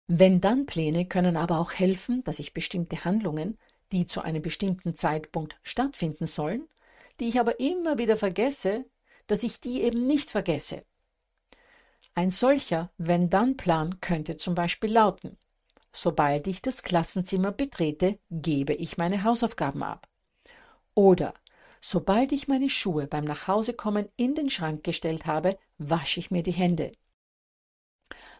Wenn 0.08 0.40
dann 0.40 0.66
Pläne 0.68 1.06
können 1.06 1.36
aber 1.36 1.60
auch 1.60 1.74
helfen, 1.74 2.24
dass 2.24 2.40
ich 2.40 2.54
bestimmte 2.54 3.04
Handlungen, 3.04 3.58
die 3.92 4.08
zu 4.08 4.22
einem 4.22 4.42
bestimmten 4.42 4.96
Zeitpunkt 4.96 5.58
stattfinden 5.64 6.26
sollen, 6.26 6.68
die 7.20 7.28
ich 7.28 7.40
aber 7.40 7.60
immer 7.60 7.98
wieder 7.98 8.16
vergesse, 8.16 8.86
dass 9.28 9.44
ich 9.44 9.60
die 9.60 9.82
eben 9.82 10.08
nicht 10.08 10.30
vergesse. 10.30 10.86
Ein 12.14 12.30
solcher 12.30 12.92
Wenn-Dann-Plan 12.98 14.00
könnte 14.00 14.38
zum 14.38 14.56
Beispiel 14.56 14.92
lauten 14.92 15.38
Sobald 15.98 16.46
ich 16.48 16.62
das 16.62 16.84
Klassenzimmer 16.84 17.54
betrete, 17.54 18.20
gebe 18.30 18.74
ich 18.74 18.98
meine 18.98 19.24
Hausaufgaben 19.24 19.82
ab. 19.82 20.10
Oder 20.94 21.34
sobald 21.80 22.34
ich 22.34 22.50
meine 22.50 22.68
Schuhe 22.68 23.08
beim 23.08 23.24
Nachhausekommen 23.24 24.10
in 24.18 24.36
den 24.36 24.50
Schrank 24.50 24.84
gestellt 24.84 25.25
habe, 25.25 25.58
wasche 25.78 26.20
ich 26.20 26.32
mir 26.32 26.44
die 26.44 26.52
Hände. 26.52 26.92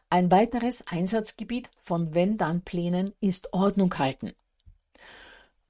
Ein 0.10 0.32
weiteres 0.32 0.86
Einsatzgebiet 0.86 1.70
von 1.80 2.14
Wenn-Dann-Plänen 2.14 3.14
ist 3.22 3.54
Ordnung 3.54 3.98
halten. 3.98 4.34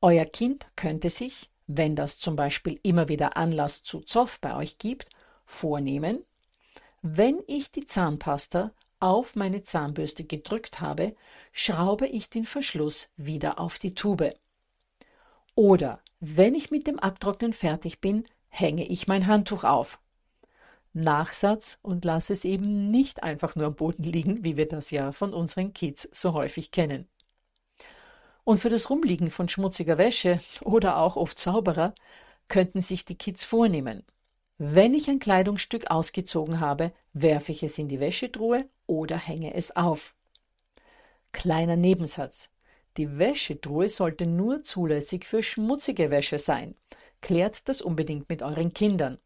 Euer 0.01 0.25
Kind 0.25 0.65
könnte 0.75 1.11
sich, 1.11 1.51
wenn 1.67 1.95
das 1.95 2.17
zum 2.17 2.35
Beispiel 2.35 2.79
immer 2.81 3.09
wieder 3.09 3.37
Anlass 3.37 3.83
zu 3.83 3.99
Zoff 3.99 4.39
bei 4.41 4.55
euch 4.55 4.79
gibt, 4.79 5.07
vornehmen, 5.45 6.25
wenn 7.03 7.43
ich 7.45 7.71
die 7.71 7.85
Zahnpasta 7.85 8.71
auf 8.99 9.35
meine 9.35 9.63
Zahnbürste 9.63 10.23
gedrückt 10.23 10.81
habe, 10.81 11.15
schraube 11.51 12.07
ich 12.07 12.29
den 12.29 12.45
Verschluss 12.45 13.11
wieder 13.17 13.59
auf 13.59 13.79
die 13.79 13.95
Tube. 13.95 14.33
Oder 15.55 16.01
wenn 16.19 16.55
ich 16.55 16.71
mit 16.71 16.87
dem 16.87 16.99
Abtrocknen 16.99 17.53
fertig 17.53 18.01
bin, 18.01 18.27
hänge 18.49 18.87
ich 18.87 19.07
mein 19.07 19.27
Handtuch 19.27 19.63
auf. 19.63 19.99
Nachsatz 20.93 21.77
und 21.81 22.05
lasse 22.05 22.33
es 22.33 22.45
eben 22.45 22.89
nicht 22.89 23.21
einfach 23.21 23.55
nur 23.55 23.67
am 23.67 23.75
Boden 23.75 24.03
liegen, 24.03 24.43
wie 24.45 24.55
wir 24.55 24.67
das 24.67 24.91
ja 24.91 25.11
von 25.11 25.33
unseren 25.33 25.73
Kids 25.73 26.09
so 26.13 26.33
häufig 26.33 26.71
kennen. 26.71 27.07
Und 28.45 28.59
für 28.59 28.69
das 28.69 28.89
Rumliegen 28.89 29.29
von 29.29 29.49
schmutziger 29.49 29.97
Wäsche 29.97 30.39
oder 30.61 30.97
auch 30.97 31.17
oft 31.17 31.37
Zauberer 31.37 31.93
könnten 32.47 32.81
sich 32.81 33.03
die 33.03 33.17
Kids 33.17 33.43
vornehmen. 33.43 34.03
Wenn 34.57 34.93
ich 34.93 35.09
ein 35.09 35.19
Kleidungsstück 35.19 35.91
ausgezogen 35.91 36.61
habe, 36.61 36.93
werfe 37.11 37.51
ich 37.51 37.61
es 37.61 37.77
in 37.77 37.89
die 37.89 37.99
Wäschetruhe 37.99 38.69
oder 38.87 39.17
hänge 39.17 39.53
es 39.53 39.75
auf. 39.75 40.15
Kleiner 41.33 41.75
Nebensatz. 41.75 42.51
Die 42.95 43.17
Wäschetruhe 43.17 43.89
sollte 43.89 44.25
nur 44.25 44.63
zulässig 44.63 45.25
für 45.25 45.43
schmutzige 45.43 46.09
Wäsche 46.09 46.39
sein. 46.39 46.75
Klärt 47.19 47.67
das 47.67 47.81
unbedingt 47.81 48.29
mit 48.29 48.41
euren 48.41 48.73
Kindern. 48.73 49.17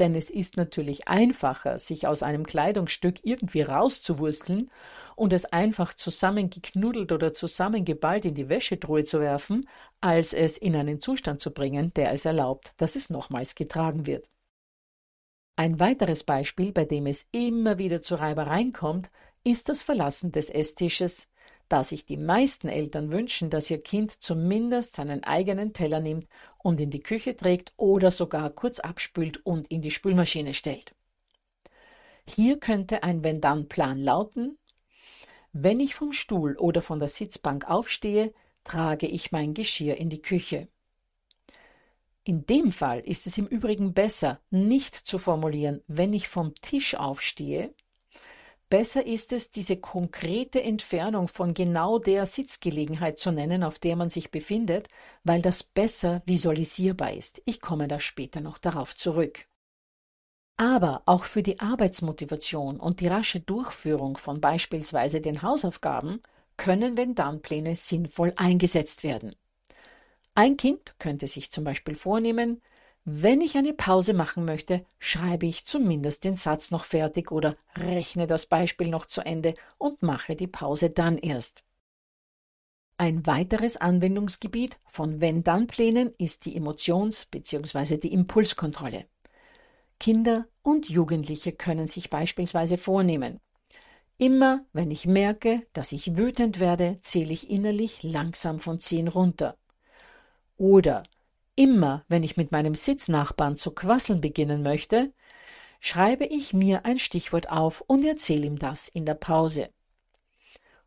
Denn 0.00 0.16
es 0.16 0.28
ist 0.28 0.56
natürlich 0.56 1.06
einfacher, 1.06 1.78
sich 1.78 2.08
aus 2.08 2.24
einem 2.24 2.44
Kleidungsstück 2.44 3.20
irgendwie 3.22 3.62
rauszuwursteln 3.62 4.72
und 5.14 5.32
es 5.32 5.44
einfach 5.44 5.94
zusammengeknuddelt 5.94 7.12
oder 7.12 7.32
zusammengeballt 7.32 8.24
in 8.24 8.34
die 8.34 8.48
Wäschetruhe 8.48 9.04
zu 9.04 9.20
werfen, 9.20 9.68
als 10.00 10.32
es 10.32 10.58
in 10.58 10.74
einen 10.74 11.00
Zustand 11.00 11.40
zu 11.40 11.52
bringen, 11.52 11.94
der 11.94 12.10
es 12.10 12.24
erlaubt, 12.24 12.74
dass 12.78 12.96
es 12.96 13.08
nochmals 13.08 13.54
getragen 13.54 14.06
wird. 14.06 14.28
Ein 15.56 15.78
weiteres 15.78 16.24
Beispiel, 16.24 16.72
bei 16.72 16.84
dem 16.84 17.06
es 17.06 17.28
immer 17.30 17.78
wieder 17.78 18.02
zu 18.02 18.16
Reibereien 18.16 18.72
kommt, 18.72 19.08
ist 19.44 19.68
das 19.68 19.82
Verlassen 19.82 20.32
des 20.32 20.50
Esstisches, 20.50 21.28
da 21.68 21.84
sich 21.84 22.04
die 22.04 22.16
meisten 22.16 22.68
Eltern 22.68 23.12
wünschen, 23.12 23.50
dass 23.50 23.70
ihr 23.70 23.80
Kind 23.80 24.22
zumindest 24.22 24.96
seinen 24.96 25.22
eigenen 25.22 25.72
Teller 25.72 26.00
nimmt 26.00 26.26
und 26.58 26.80
in 26.80 26.90
die 26.90 27.02
Küche 27.02 27.36
trägt 27.36 27.72
oder 27.76 28.10
sogar 28.10 28.50
kurz 28.50 28.80
abspült 28.80 29.46
und 29.46 29.68
in 29.68 29.80
die 29.80 29.92
Spülmaschine 29.92 30.54
stellt. 30.54 30.94
Hier 32.26 32.58
könnte 32.58 33.04
ein 33.04 33.22
Wenn-Dann-Plan 33.22 33.98
lauten: 33.98 34.58
Wenn 35.52 35.78
ich 35.78 35.94
vom 35.94 36.12
Stuhl 36.12 36.56
oder 36.56 36.82
von 36.82 36.98
der 36.98 37.08
Sitzbank 37.08 37.70
aufstehe, 37.70 38.34
trage 38.64 39.06
ich 39.06 39.30
mein 39.30 39.54
Geschirr 39.54 39.96
in 39.96 40.10
die 40.10 40.22
Küche. 40.22 40.68
In 42.26 42.46
dem 42.46 42.72
Fall 42.72 43.00
ist 43.00 43.26
es 43.26 43.36
im 43.36 43.46
Übrigen 43.46 43.92
besser, 43.92 44.40
nicht 44.50 44.94
zu 44.94 45.18
formulieren, 45.18 45.82
wenn 45.86 46.14
ich 46.14 46.26
vom 46.26 46.54
Tisch 46.54 46.94
aufstehe. 46.94 47.74
Besser 48.70 49.06
ist 49.06 49.32
es, 49.32 49.50
diese 49.50 49.76
konkrete 49.76 50.62
Entfernung 50.62 51.28
von 51.28 51.52
genau 51.52 51.98
der 51.98 52.24
Sitzgelegenheit 52.24 53.18
zu 53.18 53.30
nennen, 53.30 53.62
auf 53.62 53.78
der 53.78 53.94
man 53.94 54.08
sich 54.08 54.30
befindet, 54.30 54.88
weil 55.22 55.42
das 55.42 55.62
besser 55.62 56.22
visualisierbar 56.24 57.12
ist. 57.12 57.42
Ich 57.44 57.60
komme 57.60 57.88
da 57.88 58.00
später 58.00 58.40
noch 58.40 58.56
darauf 58.56 58.96
zurück. 58.96 59.46
Aber 60.56 61.02
auch 61.04 61.24
für 61.24 61.42
die 61.42 61.60
Arbeitsmotivation 61.60 62.80
und 62.80 63.00
die 63.00 63.08
rasche 63.08 63.40
Durchführung 63.40 64.16
von 64.16 64.40
beispielsweise 64.40 65.20
den 65.20 65.42
Hausaufgaben 65.42 66.22
können 66.56 66.96
Wenn-Dann-Pläne 66.96 67.76
sinnvoll 67.76 68.32
eingesetzt 68.36 69.04
werden. 69.04 69.36
Ein 70.36 70.56
Kind 70.56 70.96
könnte 70.98 71.28
sich 71.28 71.52
zum 71.52 71.62
Beispiel 71.62 71.94
vornehmen, 71.94 72.60
wenn 73.04 73.40
ich 73.40 73.56
eine 73.56 73.72
Pause 73.72 74.14
machen 74.14 74.44
möchte, 74.44 74.84
schreibe 74.98 75.46
ich 75.46 75.66
zumindest 75.66 76.24
den 76.24 76.34
Satz 76.34 76.70
noch 76.70 76.84
fertig 76.84 77.30
oder 77.30 77.56
rechne 77.76 78.26
das 78.26 78.46
Beispiel 78.46 78.88
noch 78.88 79.06
zu 79.06 79.20
Ende 79.20 79.54
und 79.78 80.02
mache 80.02 80.34
die 80.34 80.46
Pause 80.46 80.90
dann 80.90 81.18
erst. 81.18 81.62
Ein 82.96 83.26
weiteres 83.26 83.76
Anwendungsgebiet 83.76 84.78
von 84.86 85.20
Wenn-Dann-Plänen 85.20 86.14
ist 86.18 86.46
die 86.46 86.56
Emotions- 86.56 87.26
bzw. 87.30 87.98
die 87.98 88.12
Impulskontrolle. 88.12 89.06
Kinder 90.00 90.46
und 90.62 90.88
Jugendliche 90.88 91.52
können 91.52 91.86
sich 91.86 92.10
beispielsweise 92.10 92.78
vornehmen. 92.78 93.40
Immer 94.16 94.64
wenn 94.72 94.90
ich 94.90 95.06
merke, 95.06 95.66
dass 95.74 95.92
ich 95.92 96.16
wütend 96.16 96.58
werde, 96.58 96.98
zähle 97.02 97.32
ich 97.32 97.50
innerlich 97.50 98.02
langsam 98.02 98.58
von 98.58 98.80
zehn 98.80 99.08
runter. 99.08 99.56
Oder 100.56 101.04
immer, 101.56 102.04
wenn 102.08 102.22
ich 102.22 102.36
mit 102.36 102.52
meinem 102.52 102.74
Sitznachbarn 102.74 103.56
zu 103.56 103.72
quasseln 103.72 104.20
beginnen 104.20 104.62
möchte, 104.62 105.12
schreibe 105.80 106.24
ich 106.24 106.54
mir 106.54 106.84
ein 106.84 106.98
Stichwort 106.98 107.50
auf 107.50 107.82
und 107.82 108.04
erzähle 108.04 108.46
ihm 108.46 108.58
das 108.58 108.88
in 108.88 109.04
der 109.04 109.14
Pause. 109.14 109.68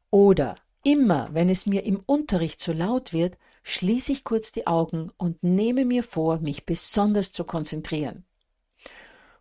Oder 0.10 0.56
immer, 0.84 1.30
wenn 1.34 1.49
es 1.49 1.65
mir 1.65 1.84
im 1.84 2.01
Unterricht 2.06 2.60
zu 2.62 2.73
laut 2.73 3.13
wird, 3.13 3.38
schließe 3.63 4.13
ich 4.13 4.23
kurz 4.23 4.51
die 4.51 4.65
Augen 4.65 5.12
und 5.17 5.43
nehme 5.43 5.84
mir 5.84 6.03
vor, 6.03 6.39
mich 6.39 6.65
besonders 6.65 7.34
zu 7.34 7.43
konzentrieren. 7.43 8.25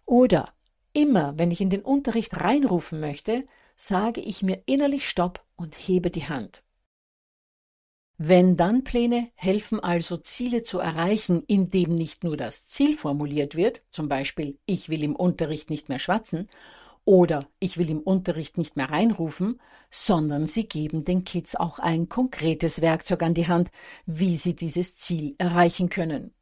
Oder 0.05 0.53
immer, 0.93 1.39
wenn 1.39 1.51
ich 1.51 1.61
in 1.61 1.71
den 1.71 1.83
Unterricht 1.83 2.41
reinrufen 2.41 2.99
möchte, 2.99 3.47
sage 3.77 4.21
ich 4.21 4.43
mir 4.43 4.63
innerlich 4.67 5.09
Stopp 5.09 5.45
und 5.57 5.75
hebe 5.75 6.11
die 6.11 6.29
Hand. 6.29 6.65
Wenn-Dann-Pläne 8.19 9.29
helfen 9.35 9.79
also, 9.79 10.17
Ziele 10.17 10.63
zu 10.63 10.79
erreichen, 10.79 11.43
indem 11.47 11.95
nicht 11.95 12.25
nur 12.25 12.39
das 12.39 12.67
Ziel 12.67 12.97
formuliert 12.97 13.57
wird, 13.57 13.83
zum 13.91 14.09
Beispiel 14.09 14.59
ich 14.65 14.89
will 14.89 15.03
im 15.03 15.15
Unterricht 15.15 15.69
nicht 15.69 15.91
mehr 15.91 15.99
schwatzen 15.99 16.49
oder 17.05 17.47
ich 17.61 17.77
will 17.77 17.91
im 17.91 18.01
Unterricht 18.01 18.57
nicht 18.57 18.75
mehr 18.75 18.91
reinrufen, 18.91 19.61
sondern 19.91 20.47
sie 20.47 20.67
geben 20.67 21.05
den 21.05 21.25
Kids 21.25 21.57
auch 21.57 21.79
ein 21.79 22.09
konkretes 22.09 22.81
Werkzeug 22.81 23.23
an 23.23 23.35
die 23.35 23.49
Hand, 23.49 23.71
wie 24.07 24.37
sie 24.39 24.57
dieses 24.57 24.97
Ziel 24.97 25.35
erreichen 25.37 25.91
können. 25.91 26.33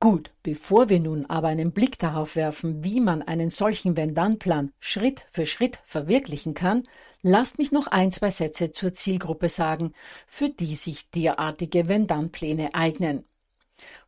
Gut, 0.00 0.32
bevor 0.42 0.88
wir 0.88 0.98
nun 0.98 1.26
aber 1.26 1.48
einen 1.48 1.70
Blick 1.70 1.98
darauf 1.98 2.34
werfen, 2.34 2.82
wie 2.82 3.00
man 3.00 3.22
einen 3.22 3.50
solchen 3.50 3.96
Wenn-Dann-Plan 3.96 4.72
Schritt 4.80 5.24
für 5.30 5.46
Schritt 5.46 5.78
verwirklichen 5.84 6.54
kann, 6.54 6.88
lasst 7.22 7.58
mich 7.58 7.72
noch 7.72 7.86
ein, 7.86 8.12
zwei 8.12 8.30
Sätze 8.30 8.72
zur 8.72 8.94
Zielgruppe 8.94 9.48
sagen, 9.48 9.94
für 10.26 10.48
die 10.48 10.76
sich 10.76 11.10
derartige 11.10 11.88
Wenn-Dann-Pläne 11.88 12.74
eignen. 12.74 13.24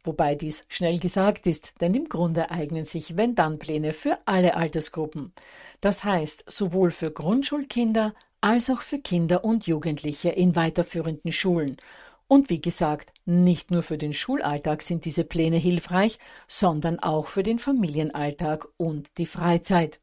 Wobei 0.04 0.34
dies 0.34 0.64
schnell 0.68 0.98
gesagt 0.98 1.46
ist, 1.46 1.80
denn 1.80 1.94
im 1.94 2.08
Grunde 2.08 2.50
eignen 2.50 2.84
sich 2.84 3.16
Wenn-Dann-Pläne 3.16 3.92
für 3.92 4.18
alle 4.26 4.54
Altersgruppen. 4.56 5.32
Das 5.80 6.04
heißt, 6.04 6.44
sowohl 6.46 6.90
für 6.90 7.10
Grundschulkinder 7.10 8.14
als 8.40 8.68
auch 8.68 8.82
für 8.82 8.98
Kinder 8.98 9.44
und 9.44 9.66
Jugendliche 9.66 10.30
in 10.30 10.54
weiterführenden 10.54 11.32
Schulen 11.32 11.78
und 12.26 12.50
wie 12.50 12.60
gesagt, 12.60 13.12
nicht 13.26 13.70
nur 13.70 13.82
für 13.82 13.98
den 13.98 14.12
Schulalltag 14.12 14.82
sind 14.82 15.04
diese 15.04 15.24
Pläne 15.24 15.56
hilfreich, 15.56 16.18
sondern 16.48 16.98
auch 16.98 17.28
für 17.28 17.42
den 17.42 17.58
Familienalltag 17.58 18.66
und 18.76 19.18
die 19.18 19.26
Freizeit. 19.26 20.00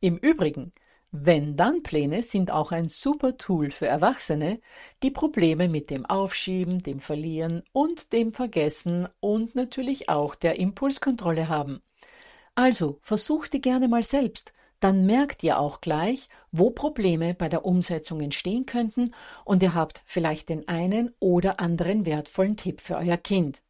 Im 0.00 0.16
Übrigen, 0.16 0.72
wenn-dann-Pläne 1.10 2.22
sind 2.22 2.50
auch 2.50 2.72
ein 2.72 2.88
super 2.88 3.36
Tool 3.36 3.70
für 3.70 3.86
Erwachsene, 3.86 4.60
die 5.02 5.10
Probleme 5.10 5.68
mit 5.68 5.90
dem 5.90 6.04
Aufschieben, 6.06 6.82
dem 6.82 7.00
Verlieren 7.00 7.62
und 7.72 8.12
dem 8.12 8.32
Vergessen 8.32 9.08
und 9.20 9.54
natürlich 9.54 10.08
auch 10.08 10.34
der 10.34 10.58
Impulskontrolle 10.58 11.48
haben. 11.48 11.80
Also 12.54 12.98
versucht 13.02 13.52
die 13.52 13.60
gerne 13.60 13.88
mal 13.88 14.02
selbst 14.02 14.52
dann 14.80 15.06
merkt 15.06 15.42
ihr 15.42 15.58
auch 15.58 15.80
gleich, 15.80 16.28
wo 16.52 16.70
Probleme 16.70 17.34
bei 17.34 17.48
der 17.48 17.64
Umsetzung 17.64 18.20
entstehen 18.20 18.66
könnten 18.66 19.12
und 19.44 19.62
ihr 19.62 19.74
habt 19.74 20.02
vielleicht 20.04 20.48
den 20.48 20.68
einen 20.68 21.14
oder 21.18 21.60
anderen 21.60 22.06
wertvollen 22.06 22.56
Tipp 22.56 22.80
für 22.80 22.96
euer 22.96 23.16
Kind. 23.16 23.62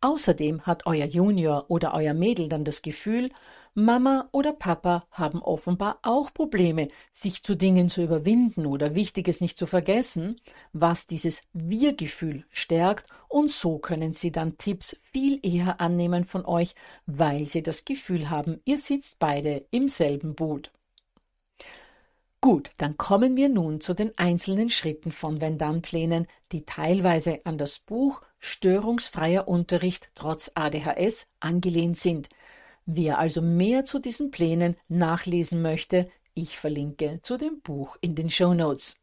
Außerdem 0.00 0.62
hat 0.62 0.86
euer 0.86 1.06
Junior 1.06 1.64
oder 1.68 1.94
euer 1.94 2.14
Mädel 2.14 2.48
dann 2.48 2.64
das 2.64 2.82
Gefühl, 2.82 3.30
Mama 3.78 4.28
oder 4.32 4.54
Papa 4.54 5.06
haben 5.12 5.40
offenbar 5.40 6.00
auch 6.02 6.34
Probleme, 6.34 6.88
sich 7.12 7.44
zu 7.44 7.54
Dingen 7.54 7.88
zu 7.88 8.02
überwinden 8.02 8.66
oder 8.66 8.96
Wichtiges 8.96 9.40
nicht 9.40 9.56
zu 9.56 9.68
vergessen, 9.68 10.40
was 10.72 11.06
dieses 11.06 11.42
Wir-Gefühl 11.52 12.44
stärkt 12.50 13.08
und 13.28 13.52
so 13.52 13.78
können 13.78 14.14
sie 14.14 14.32
dann 14.32 14.58
Tipps 14.58 14.96
viel 15.00 15.38
eher 15.44 15.80
annehmen 15.80 16.24
von 16.24 16.44
euch, 16.44 16.74
weil 17.06 17.46
sie 17.46 17.62
das 17.62 17.84
Gefühl 17.84 18.30
haben, 18.30 18.60
ihr 18.64 18.78
sitzt 18.78 19.20
beide 19.20 19.64
im 19.70 19.86
selben 19.86 20.34
Boot. 20.34 20.72
Gut, 22.40 22.72
dann 22.78 22.96
kommen 22.96 23.36
wir 23.36 23.48
nun 23.48 23.80
zu 23.80 23.94
den 23.94 24.10
einzelnen 24.18 24.70
Schritten 24.70 25.12
von 25.12 25.40
Wenn-Dann-Plänen, 25.40 26.26
die 26.50 26.64
teilweise 26.64 27.42
an 27.44 27.58
das 27.58 27.78
Buch 27.78 28.22
Störungsfreier 28.40 29.46
Unterricht 29.46 30.10
trotz 30.16 30.50
ADHS 30.56 31.28
angelehnt 31.38 31.96
sind– 31.96 32.28
Wer 32.90 33.18
also 33.18 33.42
mehr 33.42 33.84
zu 33.84 33.98
diesen 33.98 34.30
Plänen 34.30 34.74
nachlesen 34.88 35.60
möchte, 35.60 36.10
ich 36.32 36.58
verlinke 36.58 37.20
zu 37.20 37.36
dem 37.36 37.60
Buch 37.60 37.98
in 38.00 38.14
den 38.14 38.30
Show 38.30 38.54
Notes. 38.54 38.96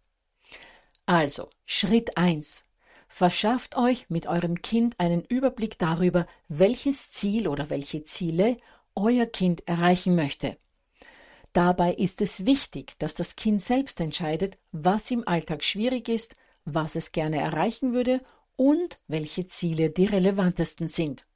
Also, 1.05 1.51
Schritt 1.67 2.17
1. 2.17 2.65
Verschafft 3.07 3.77
euch 3.77 4.09
mit 4.09 4.25
eurem 4.25 4.63
Kind 4.63 4.99
einen 4.99 5.23
Überblick 5.23 5.77
darüber, 5.77 6.25
welches 6.47 7.11
Ziel 7.11 7.47
oder 7.47 7.69
welche 7.69 8.03
Ziele 8.05 8.57
euer 8.95 9.27
Kind 9.27 9.67
erreichen 9.67 10.15
möchte. 10.15 10.57
Dabei 11.53 11.93
ist 11.93 12.21
es 12.21 12.47
wichtig, 12.47 12.95
dass 12.97 13.13
das 13.13 13.35
Kind 13.35 13.61
selbst 13.61 13.99
entscheidet, 14.01 14.57
was 14.71 15.11
im 15.11 15.27
Alltag 15.27 15.63
schwierig 15.63 16.09
ist, 16.09 16.35
was 16.65 16.95
es 16.95 17.11
gerne 17.11 17.39
erreichen 17.39 17.93
würde 17.93 18.25
und 18.55 18.99
welche 19.07 19.45
Ziele 19.45 19.91
die 19.91 20.05
relevantesten 20.05 20.87
sind. 20.87 21.27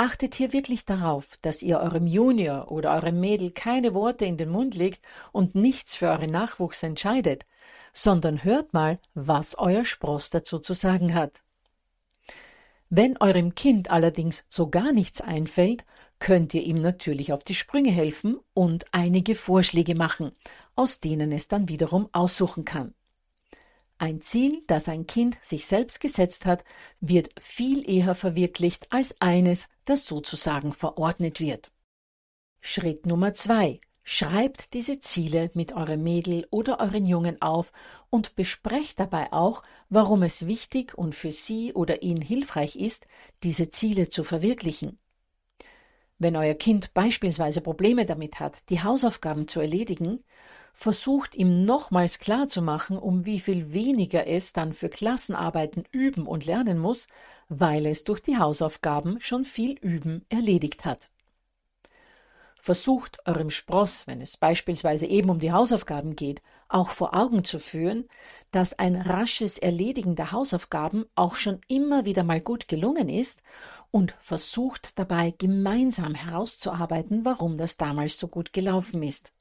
Achtet 0.00 0.36
hier 0.36 0.52
wirklich 0.52 0.84
darauf, 0.84 1.38
dass 1.42 1.60
ihr 1.60 1.80
eurem 1.80 2.06
Junior 2.06 2.70
oder 2.70 2.94
eurem 2.94 3.18
Mädel 3.18 3.50
keine 3.50 3.94
Worte 3.94 4.26
in 4.26 4.36
den 4.36 4.48
Mund 4.48 4.76
legt 4.76 5.04
und 5.32 5.56
nichts 5.56 5.96
für 5.96 6.06
euren 6.06 6.30
Nachwuchs 6.30 6.84
entscheidet, 6.84 7.46
sondern 7.92 8.44
hört 8.44 8.72
mal, 8.72 9.00
was 9.14 9.58
euer 9.58 9.84
Spross 9.84 10.30
dazu 10.30 10.60
zu 10.60 10.72
sagen 10.72 11.14
hat. 11.14 11.42
Wenn 12.88 13.16
eurem 13.16 13.56
Kind 13.56 13.90
allerdings 13.90 14.44
so 14.48 14.70
gar 14.70 14.92
nichts 14.92 15.20
einfällt, 15.20 15.84
könnt 16.20 16.54
ihr 16.54 16.62
ihm 16.62 16.80
natürlich 16.80 17.32
auf 17.32 17.42
die 17.42 17.56
Sprünge 17.56 17.90
helfen 17.90 18.38
und 18.54 18.86
einige 18.92 19.34
Vorschläge 19.34 19.96
machen, 19.96 20.30
aus 20.76 21.00
denen 21.00 21.32
es 21.32 21.48
dann 21.48 21.68
wiederum 21.68 22.08
aussuchen 22.12 22.64
kann. 22.64 22.94
Ein 24.00 24.20
Ziel, 24.20 24.62
das 24.68 24.88
ein 24.88 25.08
Kind 25.08 25.36
sich 25.42 25.66
selbst 25.66 26.00
gesetzt 26.00 26.46
hat, 26.46 26.64
wird 27.00 27.30
viel 27.40 27.88
eher 27.88 28.14
verwirklicht 28.14 28.92
als 28.92 29.20
eines, 29.20 29.68
das 29.84 30.06
sozusagen 30.06 30.72
verordnet 30.72 31.40
wird. 31.40 31.72
Schritt 32.60 33.06
Nummer 33.06 33.34
zwei. 33.34 33.80
Schreibt 34.04 34.72
diese 34.72 35.00
Ziele 35.00 35.50
mit 35.52 35.74
eurem 35.74 36.02
Mädel 36.02 36.46
oder 36.50 36.80
euren 36.80 37.04
Jungen 37.04 37.42
auf 37.42 37.72
und 38.08 38.36
besprecht 38.36 38.98
dabei 38.98 39.34
auch, 39.34 39.62
warum 39.90 40.22
es 40.22 40.46
wichtig 40.46 40.96
und 40.96 41.14
für 41.14 41.30
sie 41.30 41.74
oder 41.74 42.02
ihn 42.02 42.22
hilfreich 42.22 42.76
ist, 42.76 43.06
diese 43.42 43.68
Ziele 43.68 44.08
zu 44.08 44.24
verwirklichen. 44.24 44.98
Wenn 46.18 46.36
euer 46.36 46.54
Kind 46.54 46.94
beispielsweise 46.94 47.60
Probleme 47.60 48.06
damit 48.06 48.40
hat, 48.40 48.56
die 48.70 48.82
Hausaufgaben 48.82 49.46
zu 49.46 49.60
erledigen, 49.60 50.24
versucht 50.78 51.34
ihm 51.34 51.64
nochmals 51.64 52.20
klarzumachen, 52.20 52.98
um 52.98 53.26
wie 53.26 53.40
viel 53.40 53.72
weniger 53.72 54.28
es 54.28 54.52
dann 54.52 54.72
für 54.72 54.88
Klassenarbeiten 54.88 55.82
üben 55.90 56.24
und 56.24 56.46
lernen 56.46 56.78
muss, 56.78 57.08
weil 57.48 57.84
es 57.84 58.04
durch 58.04 58.20
die 58.20 58.38
Hausaufgaben 58.38 59.20
schon 59.20 59.44
viel 59.44 59.72
Üben 59.72 60.24
erledigt 60.28 60.84
hat. 60.84 61.10
Versucht 62.60 63.18
eurem 63.26 63.50
Spross, 63.50 64.06
wenn 64.06 64.20
es 64.20 64.36
beispielsweise 64.36 65.06
eben 65.06 65.30
um 65.30 65.40
die 65.40 65.50
Hausaufgaben 65.50 66.14
geht, 66.14 66.42
auch 66.68 66.90
vor 66.90 67.12
Augen 67.12 67.42
zu 67.42 67.58
führen, 67.58 68.08
dass 68.52 68.78
ein 68.78 68.94
rasches 68.94 69.58
Erledigen 69.58 70.14
der 70.14 70.30
Hausaufgaben 70.30 71.06
auch 71.16 71.34
schon 71.34 71.60
immer 71.66 72.04
wieder 72.04 72.22
mal 72.22 72.40
gut 72.40 72.68
gelungen 72.68 73.08
ist 73.08 73.42
und 73.90 74.14
versucht 74.20 74.96
dabei 74.96 75.34
gemeinsam 75.36 76.14
herauszuarbeiten, 76.14 77.24
warum 77.24 77.58
das 77.58 77.78
damals 77.78 78.16
so 78.16 78.28
gut 78.28 78.52
gelaufen 78.52 79.02
ist. 79.02 79.32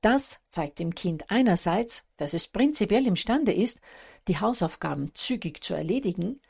Das 0.00 0.40
zeigt 0.48 0.78
dem 0.78 0.94
Kind 0.94 1.30
einerseits, 1.30 2.04
dass 2.16 2.34
es 2.34 2.48
prinzipiell 2.48 3.06
imstande 3.06 3.52
ist, 3.52 3.80
die 4.28 4.38
Hausaufgaben 4.38 5.12
zügig 5.14 5.62
zu 5.62 5.74
erledigen, 5.74 6.40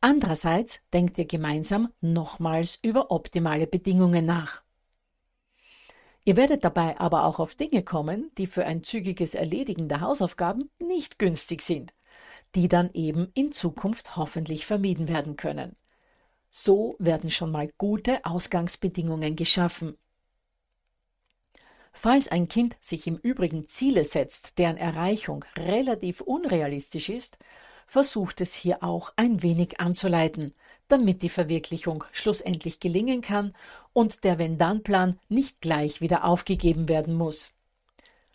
andererseits 0.00 0.82
denkt 0.92 1.18
ihr 1.18 1.26
gemeinsam 1.26 1.92
nochmals 2.00 2.78
über 2.82 3.10
optimale 3.10 3.66
Bedingungen 3.66 4.26
nach. 4.26 4.62
Ihr 6.26 6.36
werdet 6.36 6.64
dabei 6.64 6.98
aber 6.98 7.24
auch 7.24 7.38
auf 7.38 7.54
Dinge 7.54 7.82
kommen, 7.82 8.30
die 8.38 8.46
für 8.46 8.64
ein 8.64 8.82
zügiges 8.82 9.34
Erledigen 9.34 9.88
der 9.88 10.00
Hausaufgaben 10.00 10.70
nicht 10.78 11.18
günstig 11.18 11.60
sind, 11.62 11.92
die 12.54 12.68
dann 12.68 12.90
eben 12.94 13.30
in 13.34 13.52
Zukunft 13.52 14.16
hoffentlich 14.16 14.64
vermieden 14.64 15.08
werden 15.08 15.36
können. 15.36 15.76
So 16.48 16.96
werden 16.98 17.30
schon 17.30 17.50
mal 17.50 17.70
gute 17.76 18.24
Ausgangsbedingungen 18.24 19.36
geschaffen. 19.36 19.98
Falls 21.96 22.28
ein 22.28 22.48
Kind 22.48 22.76
sich 22.80 23.06
im 23.06 23.16
Übrigen 23.16 23.68
Ziele 23.68 24.04
setzt, 24.04 24.58
deren 24.58 24.76
Erreichung 24.76 25.44
relativ 25.56 26.20
unrealistisch 26.20 27.08
ist, 27.08 27.38
versucht 27.86 28.40
es 28.40 28.52
hier 28.52 28.82
auch 28.82 29.12
ein 29.16 29.42
wenig 29.42 29.80
anzuleiten, 29.80 30.54
damit 30.88 31.22
die 31.22 31.28
Verwirklichung 31.30 32.04
schlussendlich 32.12 32.80
gelingen 32.80 33.22
kann 33.22 33.54
und 33.92 34.24
der 34.24 34.38
Wenn-Dann-Plan 34.38 35.18
nicht 35.28 35.60
gleich 35.60 36.00
wieder 36.00 36.24
aufgegeben 36.24 36.88
werden 36.88 37.14
muss. 37.14 37.52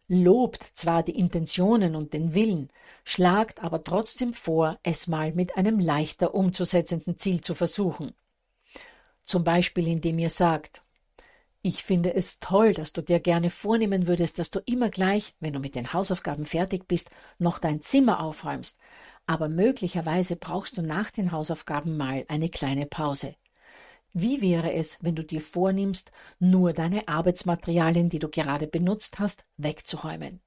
Lobt 0.08 0.64
zwar 0.74 1.04
die 1.04 1.20
Intentionen 1.20 1.96
und 1.96 2.14
den 2.14 2.34
Willen, 2.34 2.70
schlagt 3.04 3.62
aber 3.62 3.84
trotzdem 3.84 4.34
vor, 4.34 4.80
es 4.82 5.06
mal 5.06 5.34
mit 5.34 5.58
einem 5.58 5.80
leichter 5.80 6.34
umzusetzenden 6.34 7.20
Ziel 7.20 7.42
zu 7.42 7.54
versuchen. 7.54 8.14
Zum 9.26 9.44
Beispiel 9.44 9.88
indem 9.88 10.18
ihr 10.18 10.32
sagt, 10.32 10.82
ich 11.62 11.84
finde 11.84 12.14
es 12.14 12.40
toll, 12.40 12.74
dass 12.74 12.94
du 12.94 13.02
dir 13.02 13.20
gerne 13.20 13.50
vornehmen 13.50 14.08
würdest, 14.08 14.40
dass 14.40 14.50
du 14.50 14.60
immer 14.66 14.90
gleich, 14.90 15.36
wenn 15.40 15.54
du 15.54 15.60
mit 15.60 15.76
den 15.76 15.92
Hausaufgaben 15.92 16.46
fertig 16.46 16.88
bist, 16.88 17.10
noch 17.38 17.60
dein 17.60 17.82
Zimmer 17.82 18.22
aufräumst, 18.22 18.78
aber 19.26 19.50
möglicherweise 19.50 20.38
brauchst 20.38 20.78
du 20.78 20.82
nach 20.82 21.12
den 21.12 21.32
Hausaufgaben 21.32 21.98
mal 21.98 22.26
eine 22.30 22.50
kleine 22.50 22.86
Pause. 22.86 23.36
Wie 24.14 24.42
wäre 24.42 24.74
es, 24.74 24.98
wenn 25.02 25.16
du 25.16 25.24
dir 25.24 25.42
vornimmst, 25.42 26.12
nur 26.40 26.74
deine 26.74 27.08
Arbeitsmaterialien, 27.08 28.10
die 28.10 28.20
du 28.20 28.30
gerade 28.30 28.66
benutzt 28.66 29.20
hast, 29.20 29.44
wegzuräumen? 29.58 30.42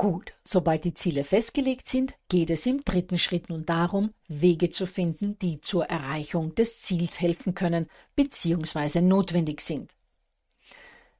Gut, 0.00 0.32
sobald 0.44 0.84
die 0.84 0.94
Ziele 0.94 1.24
festgelegt 1.24 1.86
sind, 1.86 2.14
geht 2.30 2.48
es 2.48 2.64
im 2.64 2.82
dritten 2.86 3.18
Schritt 3.18 3.50
nun 3.50 3.66
darum, 3.66 4.14
Wege 4.28 4.70
zu 4.70 4.86
finden, 4.86 5.38
die 5.40 5.60
zur 5.60 5.84
Erreichung 5.90 6.54
des 6.54 6.80
Ziels 6.80 7.20
helfen 7.20 7.54
können 7.54 7.86
bzw. 8.16 9.02
notwendig 9.02 9.60
sind. 9.60 9.92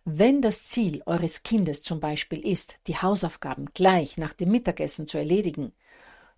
Wenn 0.06 0.40
das 0.40 0.64
Ziel 0.64 1.02
eures 1.04 1.42
Kindes 1.42 1.82
zum 1.82 2.00
Beispiel 2.00 2.38
ist, 2.38 2.78
die 2.86 2.96
Hausaufgaben 2.96 3.66
gleich 3.74 4.16
nach 4.16 4.32
dem 4.32 4.50
Mittagessen 4.50 5.06
zu 5.06 5.18
erledigen, 5.18 5.74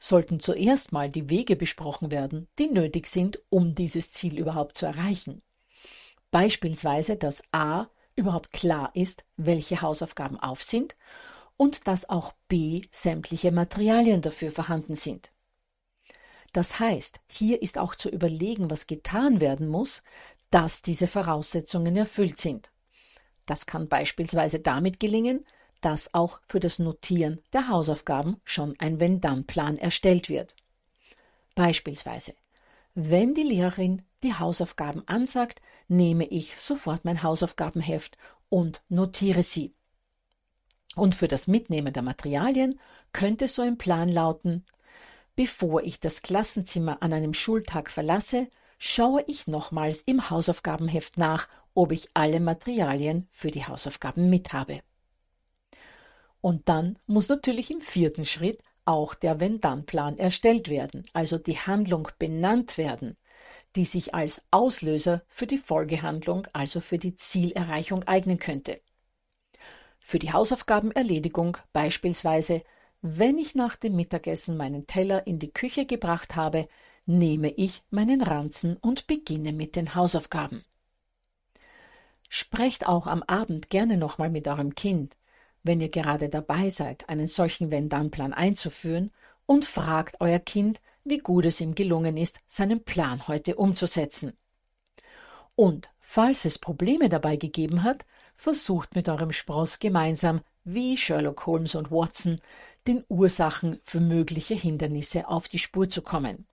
sollten 0.00 0.40
zuerst 0.40 0.90
mal 0.90 1.08
die 1.10 1.30
Wege 1.30 1.54
besprochen 1.54 2.10
werden, 2.10 2.48
die 2.58 2.66
nötig 2.66 3.06
sind, 3.06 3.40
um 3.50 3.76
dieses 3.76 4.10
Ziel 4.10 4.36
überhaupt 4.36 4.76
zu 4.76 4.86
erreichen. 4.86 5.42
Beispielsweise, 6.32 7.14
dass 7.14 7.40
a 7.52 7.86
überhaupt 8.16 8.52
klar 8.52 8.90
ist, 8.94 9.22
welche 9.36 9.80
Hausaufgaben 9.80 10.40
auf 10.40 10.64
sind 10.64 10.96
und 11.62 11.86
dass 11.86 12.08
auch 12.10 12.32
b 12.48 12.82
sämtliche 12.90 13.52
Materialien 13.52 14.20
dafür 14.20 14.50
vorhanden 14.50 14.96
sind. 14.96 15.30
Das 16.52 16.80
heißt, 16.80 17.20
hier 17.30 17.62
ist 17.62 17.78
auch 17.78 17.94
zu 17.94 18.08
überlegen, 18.08 18.68
was 18.68 18.88
getan 18.88 19.40
werden 19.40 19.68
muss, 19.68 20.02
dass 20.50 20.82
diese 20.82 21.06
Voraussetzungen 21.06 21.96
erfüllt 21.96 22.38
sind. 22.38 22.72
Das 23.46 23.64
kann 23.64 23.88
beispielsweise 23.88 24.58
damit 24.58 24.98
gelingen, 24.98 25.46
dass 25.80 26.12
auch 26.14 26.40
für 26.42 26.58
das 26.58 26.80
Notieren 26.80 27.40
der 27.52 27.68
Hausaufgaben 27.68 28.40
schon 28.42 28.74
ein 28.80 28.98
Wenn-Dann-Plan 28.98 29.78
erstellt 29.78 30.28
wird. 30.28 30.56
Beispielsweise, 31.54 32.34
wenn 32.94 33.34
die 33.34 33.44
Lehrerin 33.44 34.02
die 34.24 34.34
Hausaufgaben 34.34 35.06
ansagt, 35.06 35.62
nehme 35.86 36.26
ich 36.26 36.60
sofort 36.60 37.04
mein 37.04 37.22
Hausaufgabenheft 37.22 38.16
und 38.48 38.82
notiere 38.88 39.44
sie. 39.44 39.76
Und 40.94 41.14
für 41.14 41.28
das 41.28 41.46
Mitnehmen 41.46 41.92
der 41.92 42.02
Materialien 42.02 42.78
könnte 43.12 43.48
so 43.48 43.62
ein 43.62 43.78
Plan 43.78 44.08
lauten 44.08 44.64
Bevor 45.34 45.82
ich 45.82 45.98
das 45.98 46.20
Klassenzimmer 46.20 47.02
an 47.02 47.12
einem 47.12 47.32
Schultag 47.32 47.90
verlasse, 47.90 48.48
schaue 48.78 49.24
ich 49.26 49.46
nochmals 49.46 50.02
im 50.02 50.28
Hausaufgabenheft 50.28 51.16
nach, 51.16 51.48
ob 51.74 51.92
ich 51.92 52.10
alle 52.12 52.38
Materialien 52.38 53.26
für 53.30 53.50
die 53.50 53.64
Hausaufgaben 53.64 54.28
mit 54.28 54.52
habe. 54.52 54.82
Und 56.42 56.68
dann 56.68 56.98
muss 57.06 57.28
natürlich 57.28 57.70
im 57.70 57.80
vierten 57.80 58.26
Schritt 58.26 58.62
auch 58.84 59.14
der 59.14 59.40
Wenn-Dann-Plan 59.40 60.18
erstellt 60.18 60.68
werden, 60.68 61.06
also 61.14 61.38
die 61.38 61.56
Handlung 61.56 62.08
benannt 62.18 62.76
werden, 62.76 63.16
die 63.74 63.86
sich 63.86 64.14
als 64.14 64.42
Auslöser 64.50 65.22
für 65.28 65.46
die 65.46 65.56
Folgehandlung, 65.56 66.46
also 66.52 66.80
für 66.80 66.98
die 66.98 67.16
Zielerreichung 67.16 68.04
eignen 68.04 68.38
könnte. 68.38 68.80
Für 70.02 70.18
die 70.18 70.32
Hausaufgabenerledigung 70.32 71.58
beispielsweise, 71.72 72.62
wenn 73.02 73.38
ich 73.38 73.54
nach 73.54 73.76
dem 73.76 73.96
Mittagessen 73.96 74.56
meinen 74.56 74.86
Teller 74.86 75.26
in 75.26 75.38
die 75.38 75.52
Küche 75.52 75.86
gebracht 75.86 76.36
habe, 76.36 76.68
nehme 77.06 77.50
ich 77.50 77.82
meinen 77.90 78.20
Ranzen 78.20 78.76
und 78.76 79.06
beginne 79.06 79.52
mit 79.52 79.76
den 79.76 79.94
Hausaufgaben. 79.94 80.64
Sprecht 82.28 82.86
auch 82.86 83.06
am 83.06 83.22
Abend 83.22 83.70
gerne 83.70 83.96
nochmal 83.96 84.30
mit 84.30 84.48
eurem 84.48 84.74
Kind, 84.74 85.16
wenn 85.62 85.80
ihr 85.80 85.90
gerade 85.90 86.28
dabei 86.28 86.70
seid, 86.70 87.08
einen 87.08 87.26
solchen 87.26 87.70
Wenn-Dann-Plan 87.70 88.32
einzuführen, 88.32 89.12
und 89.46 89.64
fragt 89.64 90.20
euer 90.20 90.38
Kind, 90.38 90.80
wie 91.04 91.18
gut 91.18 91.44
es 91.44 91.60
ihm 91.60 91.74
gelungen 91.74 92.16
ist, 92.16 92.38
seinen 92.46 92.84
Plan 92.84 93.26
heute 93.28 93.56
umzusetzen. 93.56 94.32
Und 95.54 95.90
falls 96.00 96.44
es 96.44 96.58
Probleme 96.58 97.08
dabei 97.08 97.36
gegeben 97.36 97.82
hat, 97.82 98.06
versucht 98.34 98.94
mit 98.94 99.08
eurem 99.08 99.32
Spross 99.32 99.78
gemeinsam, 99.78 100.40
wie 100.64 100.96
Sherlock 100.96 101.46
Holmes 101.46 101.74
und 101.74 101.90
Watson, 101.90 102.40
den 102.86 103.04
Ursachen 103.08 103.78
für 103.82 104.00
mögliche 104.00 104.54
Hindernisse 104.54 105.28
auf 105.28 105.48
die 105.48 105.58
Spur 105.58 105.88
zu 105.88 106.02
kommen. 106.02 106.46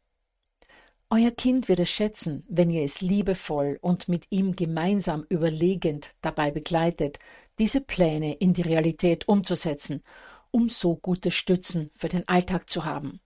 Euer 1.12 1.32
Kind 1.32 1.68
wird 1.70 1.80
es 1.80 1.90
schätzen, 1.90 2.44
wenn 2.48 2.70
ihr 2.70 2.84
es 2.84 3.02
liebevoll 3.02 3.80
und 3.82 4.10
mit 4.10 4.28
ihm 4.30 4.56
gemeinsam 4.56 5.26
überlegend 5.28 6.14
dabei 6.22 6.52
begleitet, 6.52 7.18
diese 7.58 7.82
Pläne 7.82 8.36
in 8.36 8.54
die 8.54 8.62
Realität 8.62 9.28
umzusetzen, 9.28 10.04
um 10.52 10.70
so 10.70 10.96
gute 10.96 11.32
Stützen 11.32 11.90
für 11.96 12.10
den 12.10 12.28
Alltag 12.28 12.70
zu 12.70 12.86
haben. 12.86 13.20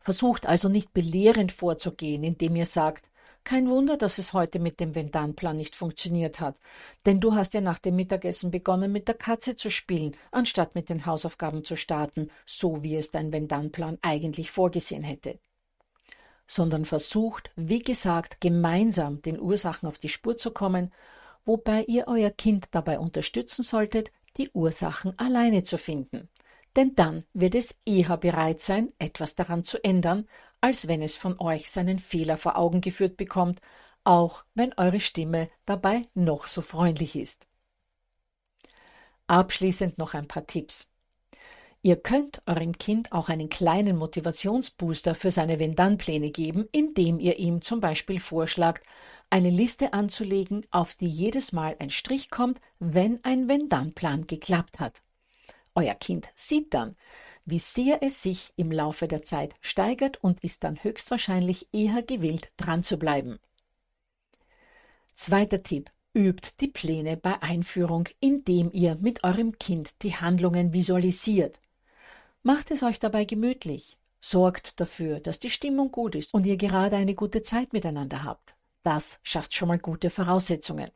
Versucht 0.00 0.46
also 0.46 0.70
nicht 0.70 0.94
belehrend 0.94 1.52
vorzugehen, 1.52 2.24
indem 2.24 2.56
ihr 2.56 2.66
sagt, 2.66 3.04
Kein 3.48 3.70
Wunder, 3.70 3.96
dass 3.96 4.18
es 4.18 4.34
heute 4.34 4.58
mit 4.58 4.78
dem 4.78 4.94
Wenn-Dann-Plan 4.94 5.56
nicht 5.56 5.74
funktioniert 5.74 6.38
hat. 6.38 6.58
Denn 7.06 7.18
du 7.18 7.34
hast 7.34 7.54
ja 7.54 7.62
nach 7.62 7.78
dem 7.78 7.96
Mittagessen 7.96 8.50
begonnen, 8.50 8.92
mit 8.92 9.08
der 9.08 9.14
Katze 9.14 9.56
zu 9.56 9.70
spielen, 9.70 10.14
anstatt 10.30 10.74
mit 10.74 10.90
den 10.90 11.06
Hausaufgaben 11.06 11.64
zu 11.64 11.74
starten, 11.74 12.30
so 12.44 12.82
wie 12.82 12.94
es 12.94 13.10
dein 13.10 13.32
Wenn-Dann-Plan 13.32 13.96
eigentlich 14.02 14.50
vorgesehen 14.50 15.02
hätte. 15.02 15.38
Sondern 16.46 16.84
versucht, 16.84 17.50
wie 17.56 17.82
gesagt, 17.82 18.42
gemeinsam 18.42 19.22
den 19.22 19.40
Ursachen 19.40 19.88
auf 19.88 19.98
die 19.98 20.10
Spur 20.10 20.36
zu 20.36 20.50
kommen, 20.50 20.92
wobei 21.46 21.84
ihr 21.84 22.04
euer 22.06 22.30
Kind 22.30 22.66
dabei 22.72 22.98
unterstützen 22.98 23.62
solltet, 23.62 24.12
die 24.36 24.50
Ursachen 24.50 25.18
alleine 25.18 25.62
zu 25.62 25.78
finden 25.78 26.28
denn 26.78 26.94
dann 26.94 27.24
wird 27.32 27.56
es 27.56 27.76
eher 27.84 28.16
bereit 28.16 28.60
sein, 28.60 28.92
etwas 29.00 29.34
daran 29.34 29.64
zu 29.64 29.82
ändern, 29.82 30.28
als 30.60 30.88
wenn 30.88 31.02
es 31.02 31.16
von 31.16 31.38
euch 31.40 31.70
seinen 31.70 31.98
Fehler 31.98 32.36
vor 32.36 32.56
Augen 32.56 32.80
geführt 32.80 33.16
bekommt, 33.16 33.60
auch 34.04 34.44
wenn 34.54 34.72
eure 34.76 35.00
Stimme 35.00 35.50
dabei 35.66 36.02
noch 36.14 36.46
so 36.46 36.62
freundlich 36.62 37.16
ist. 37.16 37.46
Abschließend 39.26 39.98
noch 39.98 40.14
ein 40.14 40.26
paar 40.26 40.46
Tipps. 40.46 40.88
Ihr 41.82 41.96
könnt 41.96 42.42
eurem 42.46 42.76
Kind 42.76 43.12
auch 43.12 43.28
einen 43.28 43.48
kleinen 43.48 43.96
Motivationsbooster 43.96 45.14
für 45.14 45.30
seine 45.30 45.60
Wenn-Dann-Pläne 45.60 46.30
geben, 46.30 46.68
indem 46.72 47.20
ihr 47.20 47.38
ihm 47.38 47.62
zum 47.62 47.80
Beispiel 47.80 48.18
vorschlagt, 48.18 48.84
eine 49.30 49.50
Liste 49.50 49.92
anzulegen, 49.92 50.66
auf 50.70 50.94
die 50.94 51.06
jedes 51.06 51.52
Mal 51.52 51.76
ein 51.78 51.90
Strich 51.90 52.30
kommt, 52.30 52.60
wenn 52.80 53.22
ein 53.24 53.46
Wenn-Dann-Plan 53.46 54.24
geklappt 54.24 54.80
hat. 54.80 55.02
Euer 55.74 55.94
Kind 55.94 56.28
sieht 56.34 56.74
dann, 56.74 56.96
wie 57.50 57.58
sehr 57.58 58.02
es 58.02 58.22
sich 58.22 58.52
im 58.56 58.70
Laufe 58.70 59.08
der 59.08 59.22
Zeit 59.22 59.54
steigert 59.60 60.22
und 60.22 60.44
ist 60.44 60.64
dann 60.64 60.82
höchstwahrscheinlich 60.82 61.68
eher 61.72 62.02
gewillt, 62.02 62.48
dran 62.58 62.82
zu 62.82 62.98
bleiben. 62.98 63.38
Zweiter 65.14 65.62
Tipp. 65.62 65.90
Übt 66.14 66.48
die 66.60 66.68
Pläne 66.68 67.16
bei 67.16 67.40
Einführung, 67.42 68.08
indem 68.18 68.70
ihr 68.72 68.96
mit 68.96 69.24
eurem 69.24 69.58
Kind 69.58 70.02
die 70.02 70.16
Handlungen 70.16 70.72
visualisiert. 70.72 71.60
Macht 72.42 72.70
es 72.70 72.82
euch 72.82 72.98
dabei 72.98 73.24
gemütlich. 73.24 73.98
Sorgt 74.20 74.80
dafür, 74.80 75.20
dass 75.20 75.38
die 75.38 75.50
Stimmung 75.50 75.92
gut 75.92 76.14
ist 76.16 76.34
und 76.34 76.44
ihr 76.44 76.56
gerade 76.56 76.96
eine 76.96 77.14
gute 77.14 77.42
Zeit 77.42 77.72
miteinander 77.72 78.24
habt. 78.24 78.56
Das 78.82 79.20
schafft 79.22 79.54
schon 79.54 79.68
mal 79.68 79.78
gute 79.78 80.10
Voraussetzungen. 80.10 80.90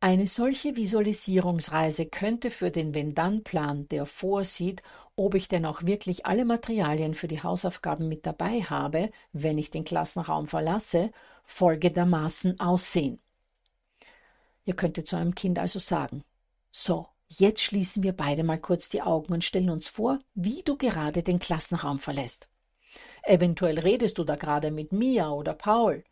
Eine 0.00 0.26
solche 0.26 0.76
Visualisierungsreise 0.76 2.06
könnte 2.06 2.50
für 2.50 2.70
den 2.70 2.94
Wenn-Dann-Plan, 2.94 3.88
der 3.88 4.06
vorsieht, 4.06 4.82
ob 5.16 5.34
ich 5.34 5.48
denn 5.48 5.64
auch 5.64 5.82
wirklich 5.82 6.26
alle 6.26 6.44
Materialien 6.44 7.14
für 7.14 7.26
die 7.26 7.42
Hausaufgaben 7.42 8.06
mit 8.08 8.26
dabei 8.26 8.60
habe, 8.60 9.10
wenn 9.32 9.56
ich 9.56 9.70
den 9.70 9.84
Klassenraum 9.84 10.46
verlasse, 10.46 11.10
folgendermaßen 11.44 12.60
aussehen. 12.60 13.18
Ihr 14.66 14.74
könntet 14.74 15.08
zu 15.08 15.16
einem 15.16 15.34
Kind 15.34 15.58
also 15.58 15.78
sagen, 15.78 16.22
so, 16.70 17.06
jetzt 17.28 17.62
schließen 17.62 18.02
wir 18.02 18.12
beide 18.12 18.44
mal 18.44 18.60
kurz 18.60 18.90
die 18.90 19.00
Augen 19.00 19.32
und 19.32 19.44
stellen 19.44 19.70
uns 19.70 19.88
vor, 19.88 20.18
wie 20.34 20.62
du 20.62 20.76
gerade 20.76 21.22
den 21.22 21.38
Klassenraum 21.38 21.98
verlässt. 21.98 22.48
Eventuell 23.22 23.78
redest 23.78 24.18
du 24.18 24.24
da 24.24 24.36
gerade 24.36 24.70
mit 24.70 24.92
Mia 24.92 25.30
oder 25.30 25.54
Paul 25.54 26.04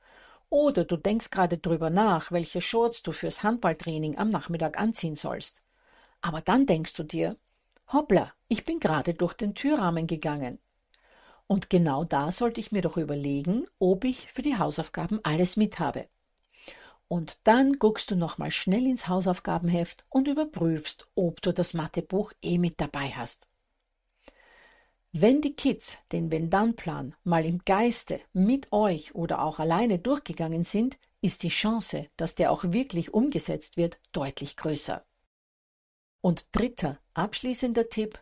oder 0.49 0.85
du 0.85 0.97
denkst 0.97 1.31
gerade 1.31 1.59
drüber 1.59 1.91
nach, 1.91 2.33
welche 2.33 2.61
Shorts 2.61 3.03
du 3.03 3.13
fürs 3.13 3.43
Handballtraining 3.43 4.17
am 4.17 4.29
Nachmittag 4.29 4.79
anziehen 4.79 5.17
sollst. 5.17 5.63
Aber 6.21 6.41
dann 6.41 6.65
denkst 6.67 6.95
du 6.95 7.03
dir, 7.03 7.37
hoppla, 7.93 8.33
ich 8.49 8.65
bin 8.65 8.81
gerade 8.81 9.15
durch 9.15 9.35
den 9.35 9.55
Türrahmen 9.55 10.07
gegangen. 10.07 10.59
Und 11.47 11.71
genau 11.71 12.05
da 12.05 12.33
sollte 12.33 12.61
ich 12.61 12.73
mir 12.73 12.83
doch 12.83 12.97
überlegen, 12.97 13.67
ob 13.79 14.05
ich 14.05 14.33
für 14.33 14.43
die 14.43 14.59
Hausaufgaben 14.59 15.21
alles 15.23 15.57
mit 15.57 15.79
habe. 15.79 16.09
Und 17.09 17.39
dann 17.45 17.79
guckst 17.79 18.11
du 18.11 18.17
nochmal 18.17 18.51
schnell 18.51 18.87
ins 18.87 19.09
Hausaufgabenheft 19.09 20.05
und 20.09 20.27
überprüfst, 20.27 21.07
ob 21.15 21.43
du 21.43 21.53
das 21.53 21.75
Mathebuch 21.75 22.33
eh 22.43 22.59
mit 22.59 22.81
dabei 22.81 23.11
hast. 23.11 23.47
Wenn 25.13 25.43
die 25.43 25.55
Kids 25.55 25.99
den 26.11 26.33
Wenn-Dann-Plan 26.33 27.15
mal 27.23 27.45
im 27.45 27.61
Geiste 27.65 28.21
mit 28.33 28.73
euch 28.73 29.15
oder 29.15 29.43
auch 29.43 29.61
alleine 29.61 30.01
durchgegangen 30.01 30.65
sind, 30.65 30.97
ist 31.21 31.45
die 31.45 31.51
Chance, 31.51 32.09
dass 32.17 32.35
der 32.35 32.51
auch 32.51 32.65
wirklich 32.65 33.15
umgesetzt 33.15 33.77
wird, 33.77 33.99
deutlich 34.11 34.57
größer. 34.57 35.05
Und 36.25 36.47
dritter, 36.53 36.99
abschließender 37.13 37.91
Tipp. 37.91 38.19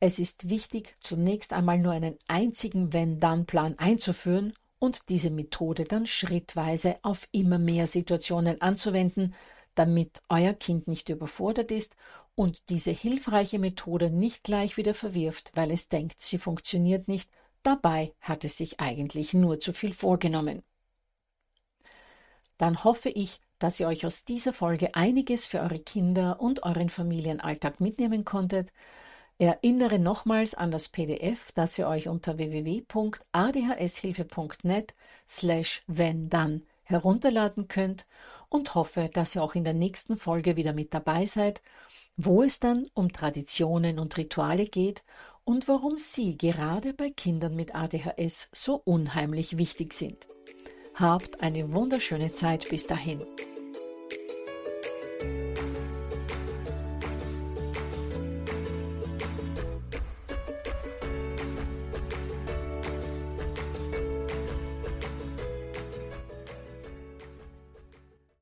Es 0.00 0.18
ist 0.18 0.50
wichtig, 0.50 0.96
zunächst 1.00 1.52
einmal 1.52 1.78
nur 1.78 1.92
einen 1.92 2.18
einzigen 2.26 2.92
Wenn-Dann-Plan 2.92 3.78
einzuführen 3.78 4.52
und 4.80 5.08
diese 5.10 5.30
Methode 5.30 5.84
dann 5.84 6.06
schrittweise 6.06 6.98
auf 7.02 7.28
immer 7.30 7.60
mehr 7.60 7.86
Situationen 7.86 8.60
anzuwenden, 8.60 9.36
damit 9.76 10.20
euer 10.28 10.54
Kind 10.54 10.88
nicht 10.88 11.08
überfordert 11.08 11.70
ist 11.70 11.94
und 12.34 12.68
diese 12.68 12.90
hilfreiche 12.90 13.60
Methode 13.60 14.10
nicht 14.10 14.42
gleich 14.42 14.76
wieder 14.76 14.92
verwirft, 14.92 15.52
weil 15.54 15.70
es 15.70 15.88
denkt, 15.88 16.20
sie 16.20 16.38
funktioniert 16.38 17.06
nicht, 17.06 17.30
dabei 17.62 18.12
hat 18.20 18.42
es 18.42 18.56
sich 18.56 18.80
eigentlich 18.80 19.34
nur 19.34 19.60
zu 19.60 19.72
viel 19.72 19.92
vorgenommen. 19.92 20.64
Dann 22.58 22.82
hoffe 22.82 23.08
ich, 23.08 23.40
dass 23.60 23.78
ihr 23.78 23.86
euch 23.86 24.04
aus 24.04 24.24
dieser 24.24 24.52
Folge 24.52 24.96
einiges 24.96 25.46
für 25.46 25.60
eure 25.60 25.78
Kinder 25.78 26.40
und 26.40 26.64
euren 26.64 26.88
Familienalltag 26.88 27.80
mitnehmen 27.80 28.24
konntet. 28.24 28.72
Erinnere 29.38 30.00
nochmals 30.00 30.56
an 30.56 30.72
das 30.72 30.88
PDF, 30.88 31.52
das 31.52 31.78
ihr 31.78 31.86
euch 31.86 32.08
unter 32.08 32.38
www.adhshilfe.net 32.38 34.94
slash 35.28 35.84
wenn 35.86 36.28
dann 36.28 36.64
herunterladen 36.82 37.68
könnt 37.68 38.08
und 38.48 38.74
hoffe, 38.74 39.08
dass 39.12 39.36
ihr 39.36 39.44
auch 39.44 39.54
in 39.54 39.62
der 39.62 39.74
nächsten 39.74 40.16
Folge 40.16 40.56
wieder 40.56 40.72
mit 40.72 40.92
dabei 40.92 41.26
seid 41.26 41.62
wo 42.24 42.42
es 42.42 42.60
dann 42.60 42.88
um 42.94 43.12
Traditionen 43.12 43.98
und 43.98 44.16
Rituale 44.16 44.66
geht 44.66 45.02
und 45.44 45.68
warum 45.68 45.96
sie 45.96 46.36
gerade 46.36 46.92
bei 46.92 47.10
Kindern 47.10 47.56
mit 47.56 47.74
ADHS 47.74 48.50
so 48.52 48.80
unheimlich 48.84 49.56
wichtig 49.56 49.94
sind. 49.94 50.28
Habt 50.94 51.42
eine 51.42 51.72
wunderschöne 51.72 52.32
Zeit 52.32 52.68
bis 52.68 52.86
dahin. 52.86 53.24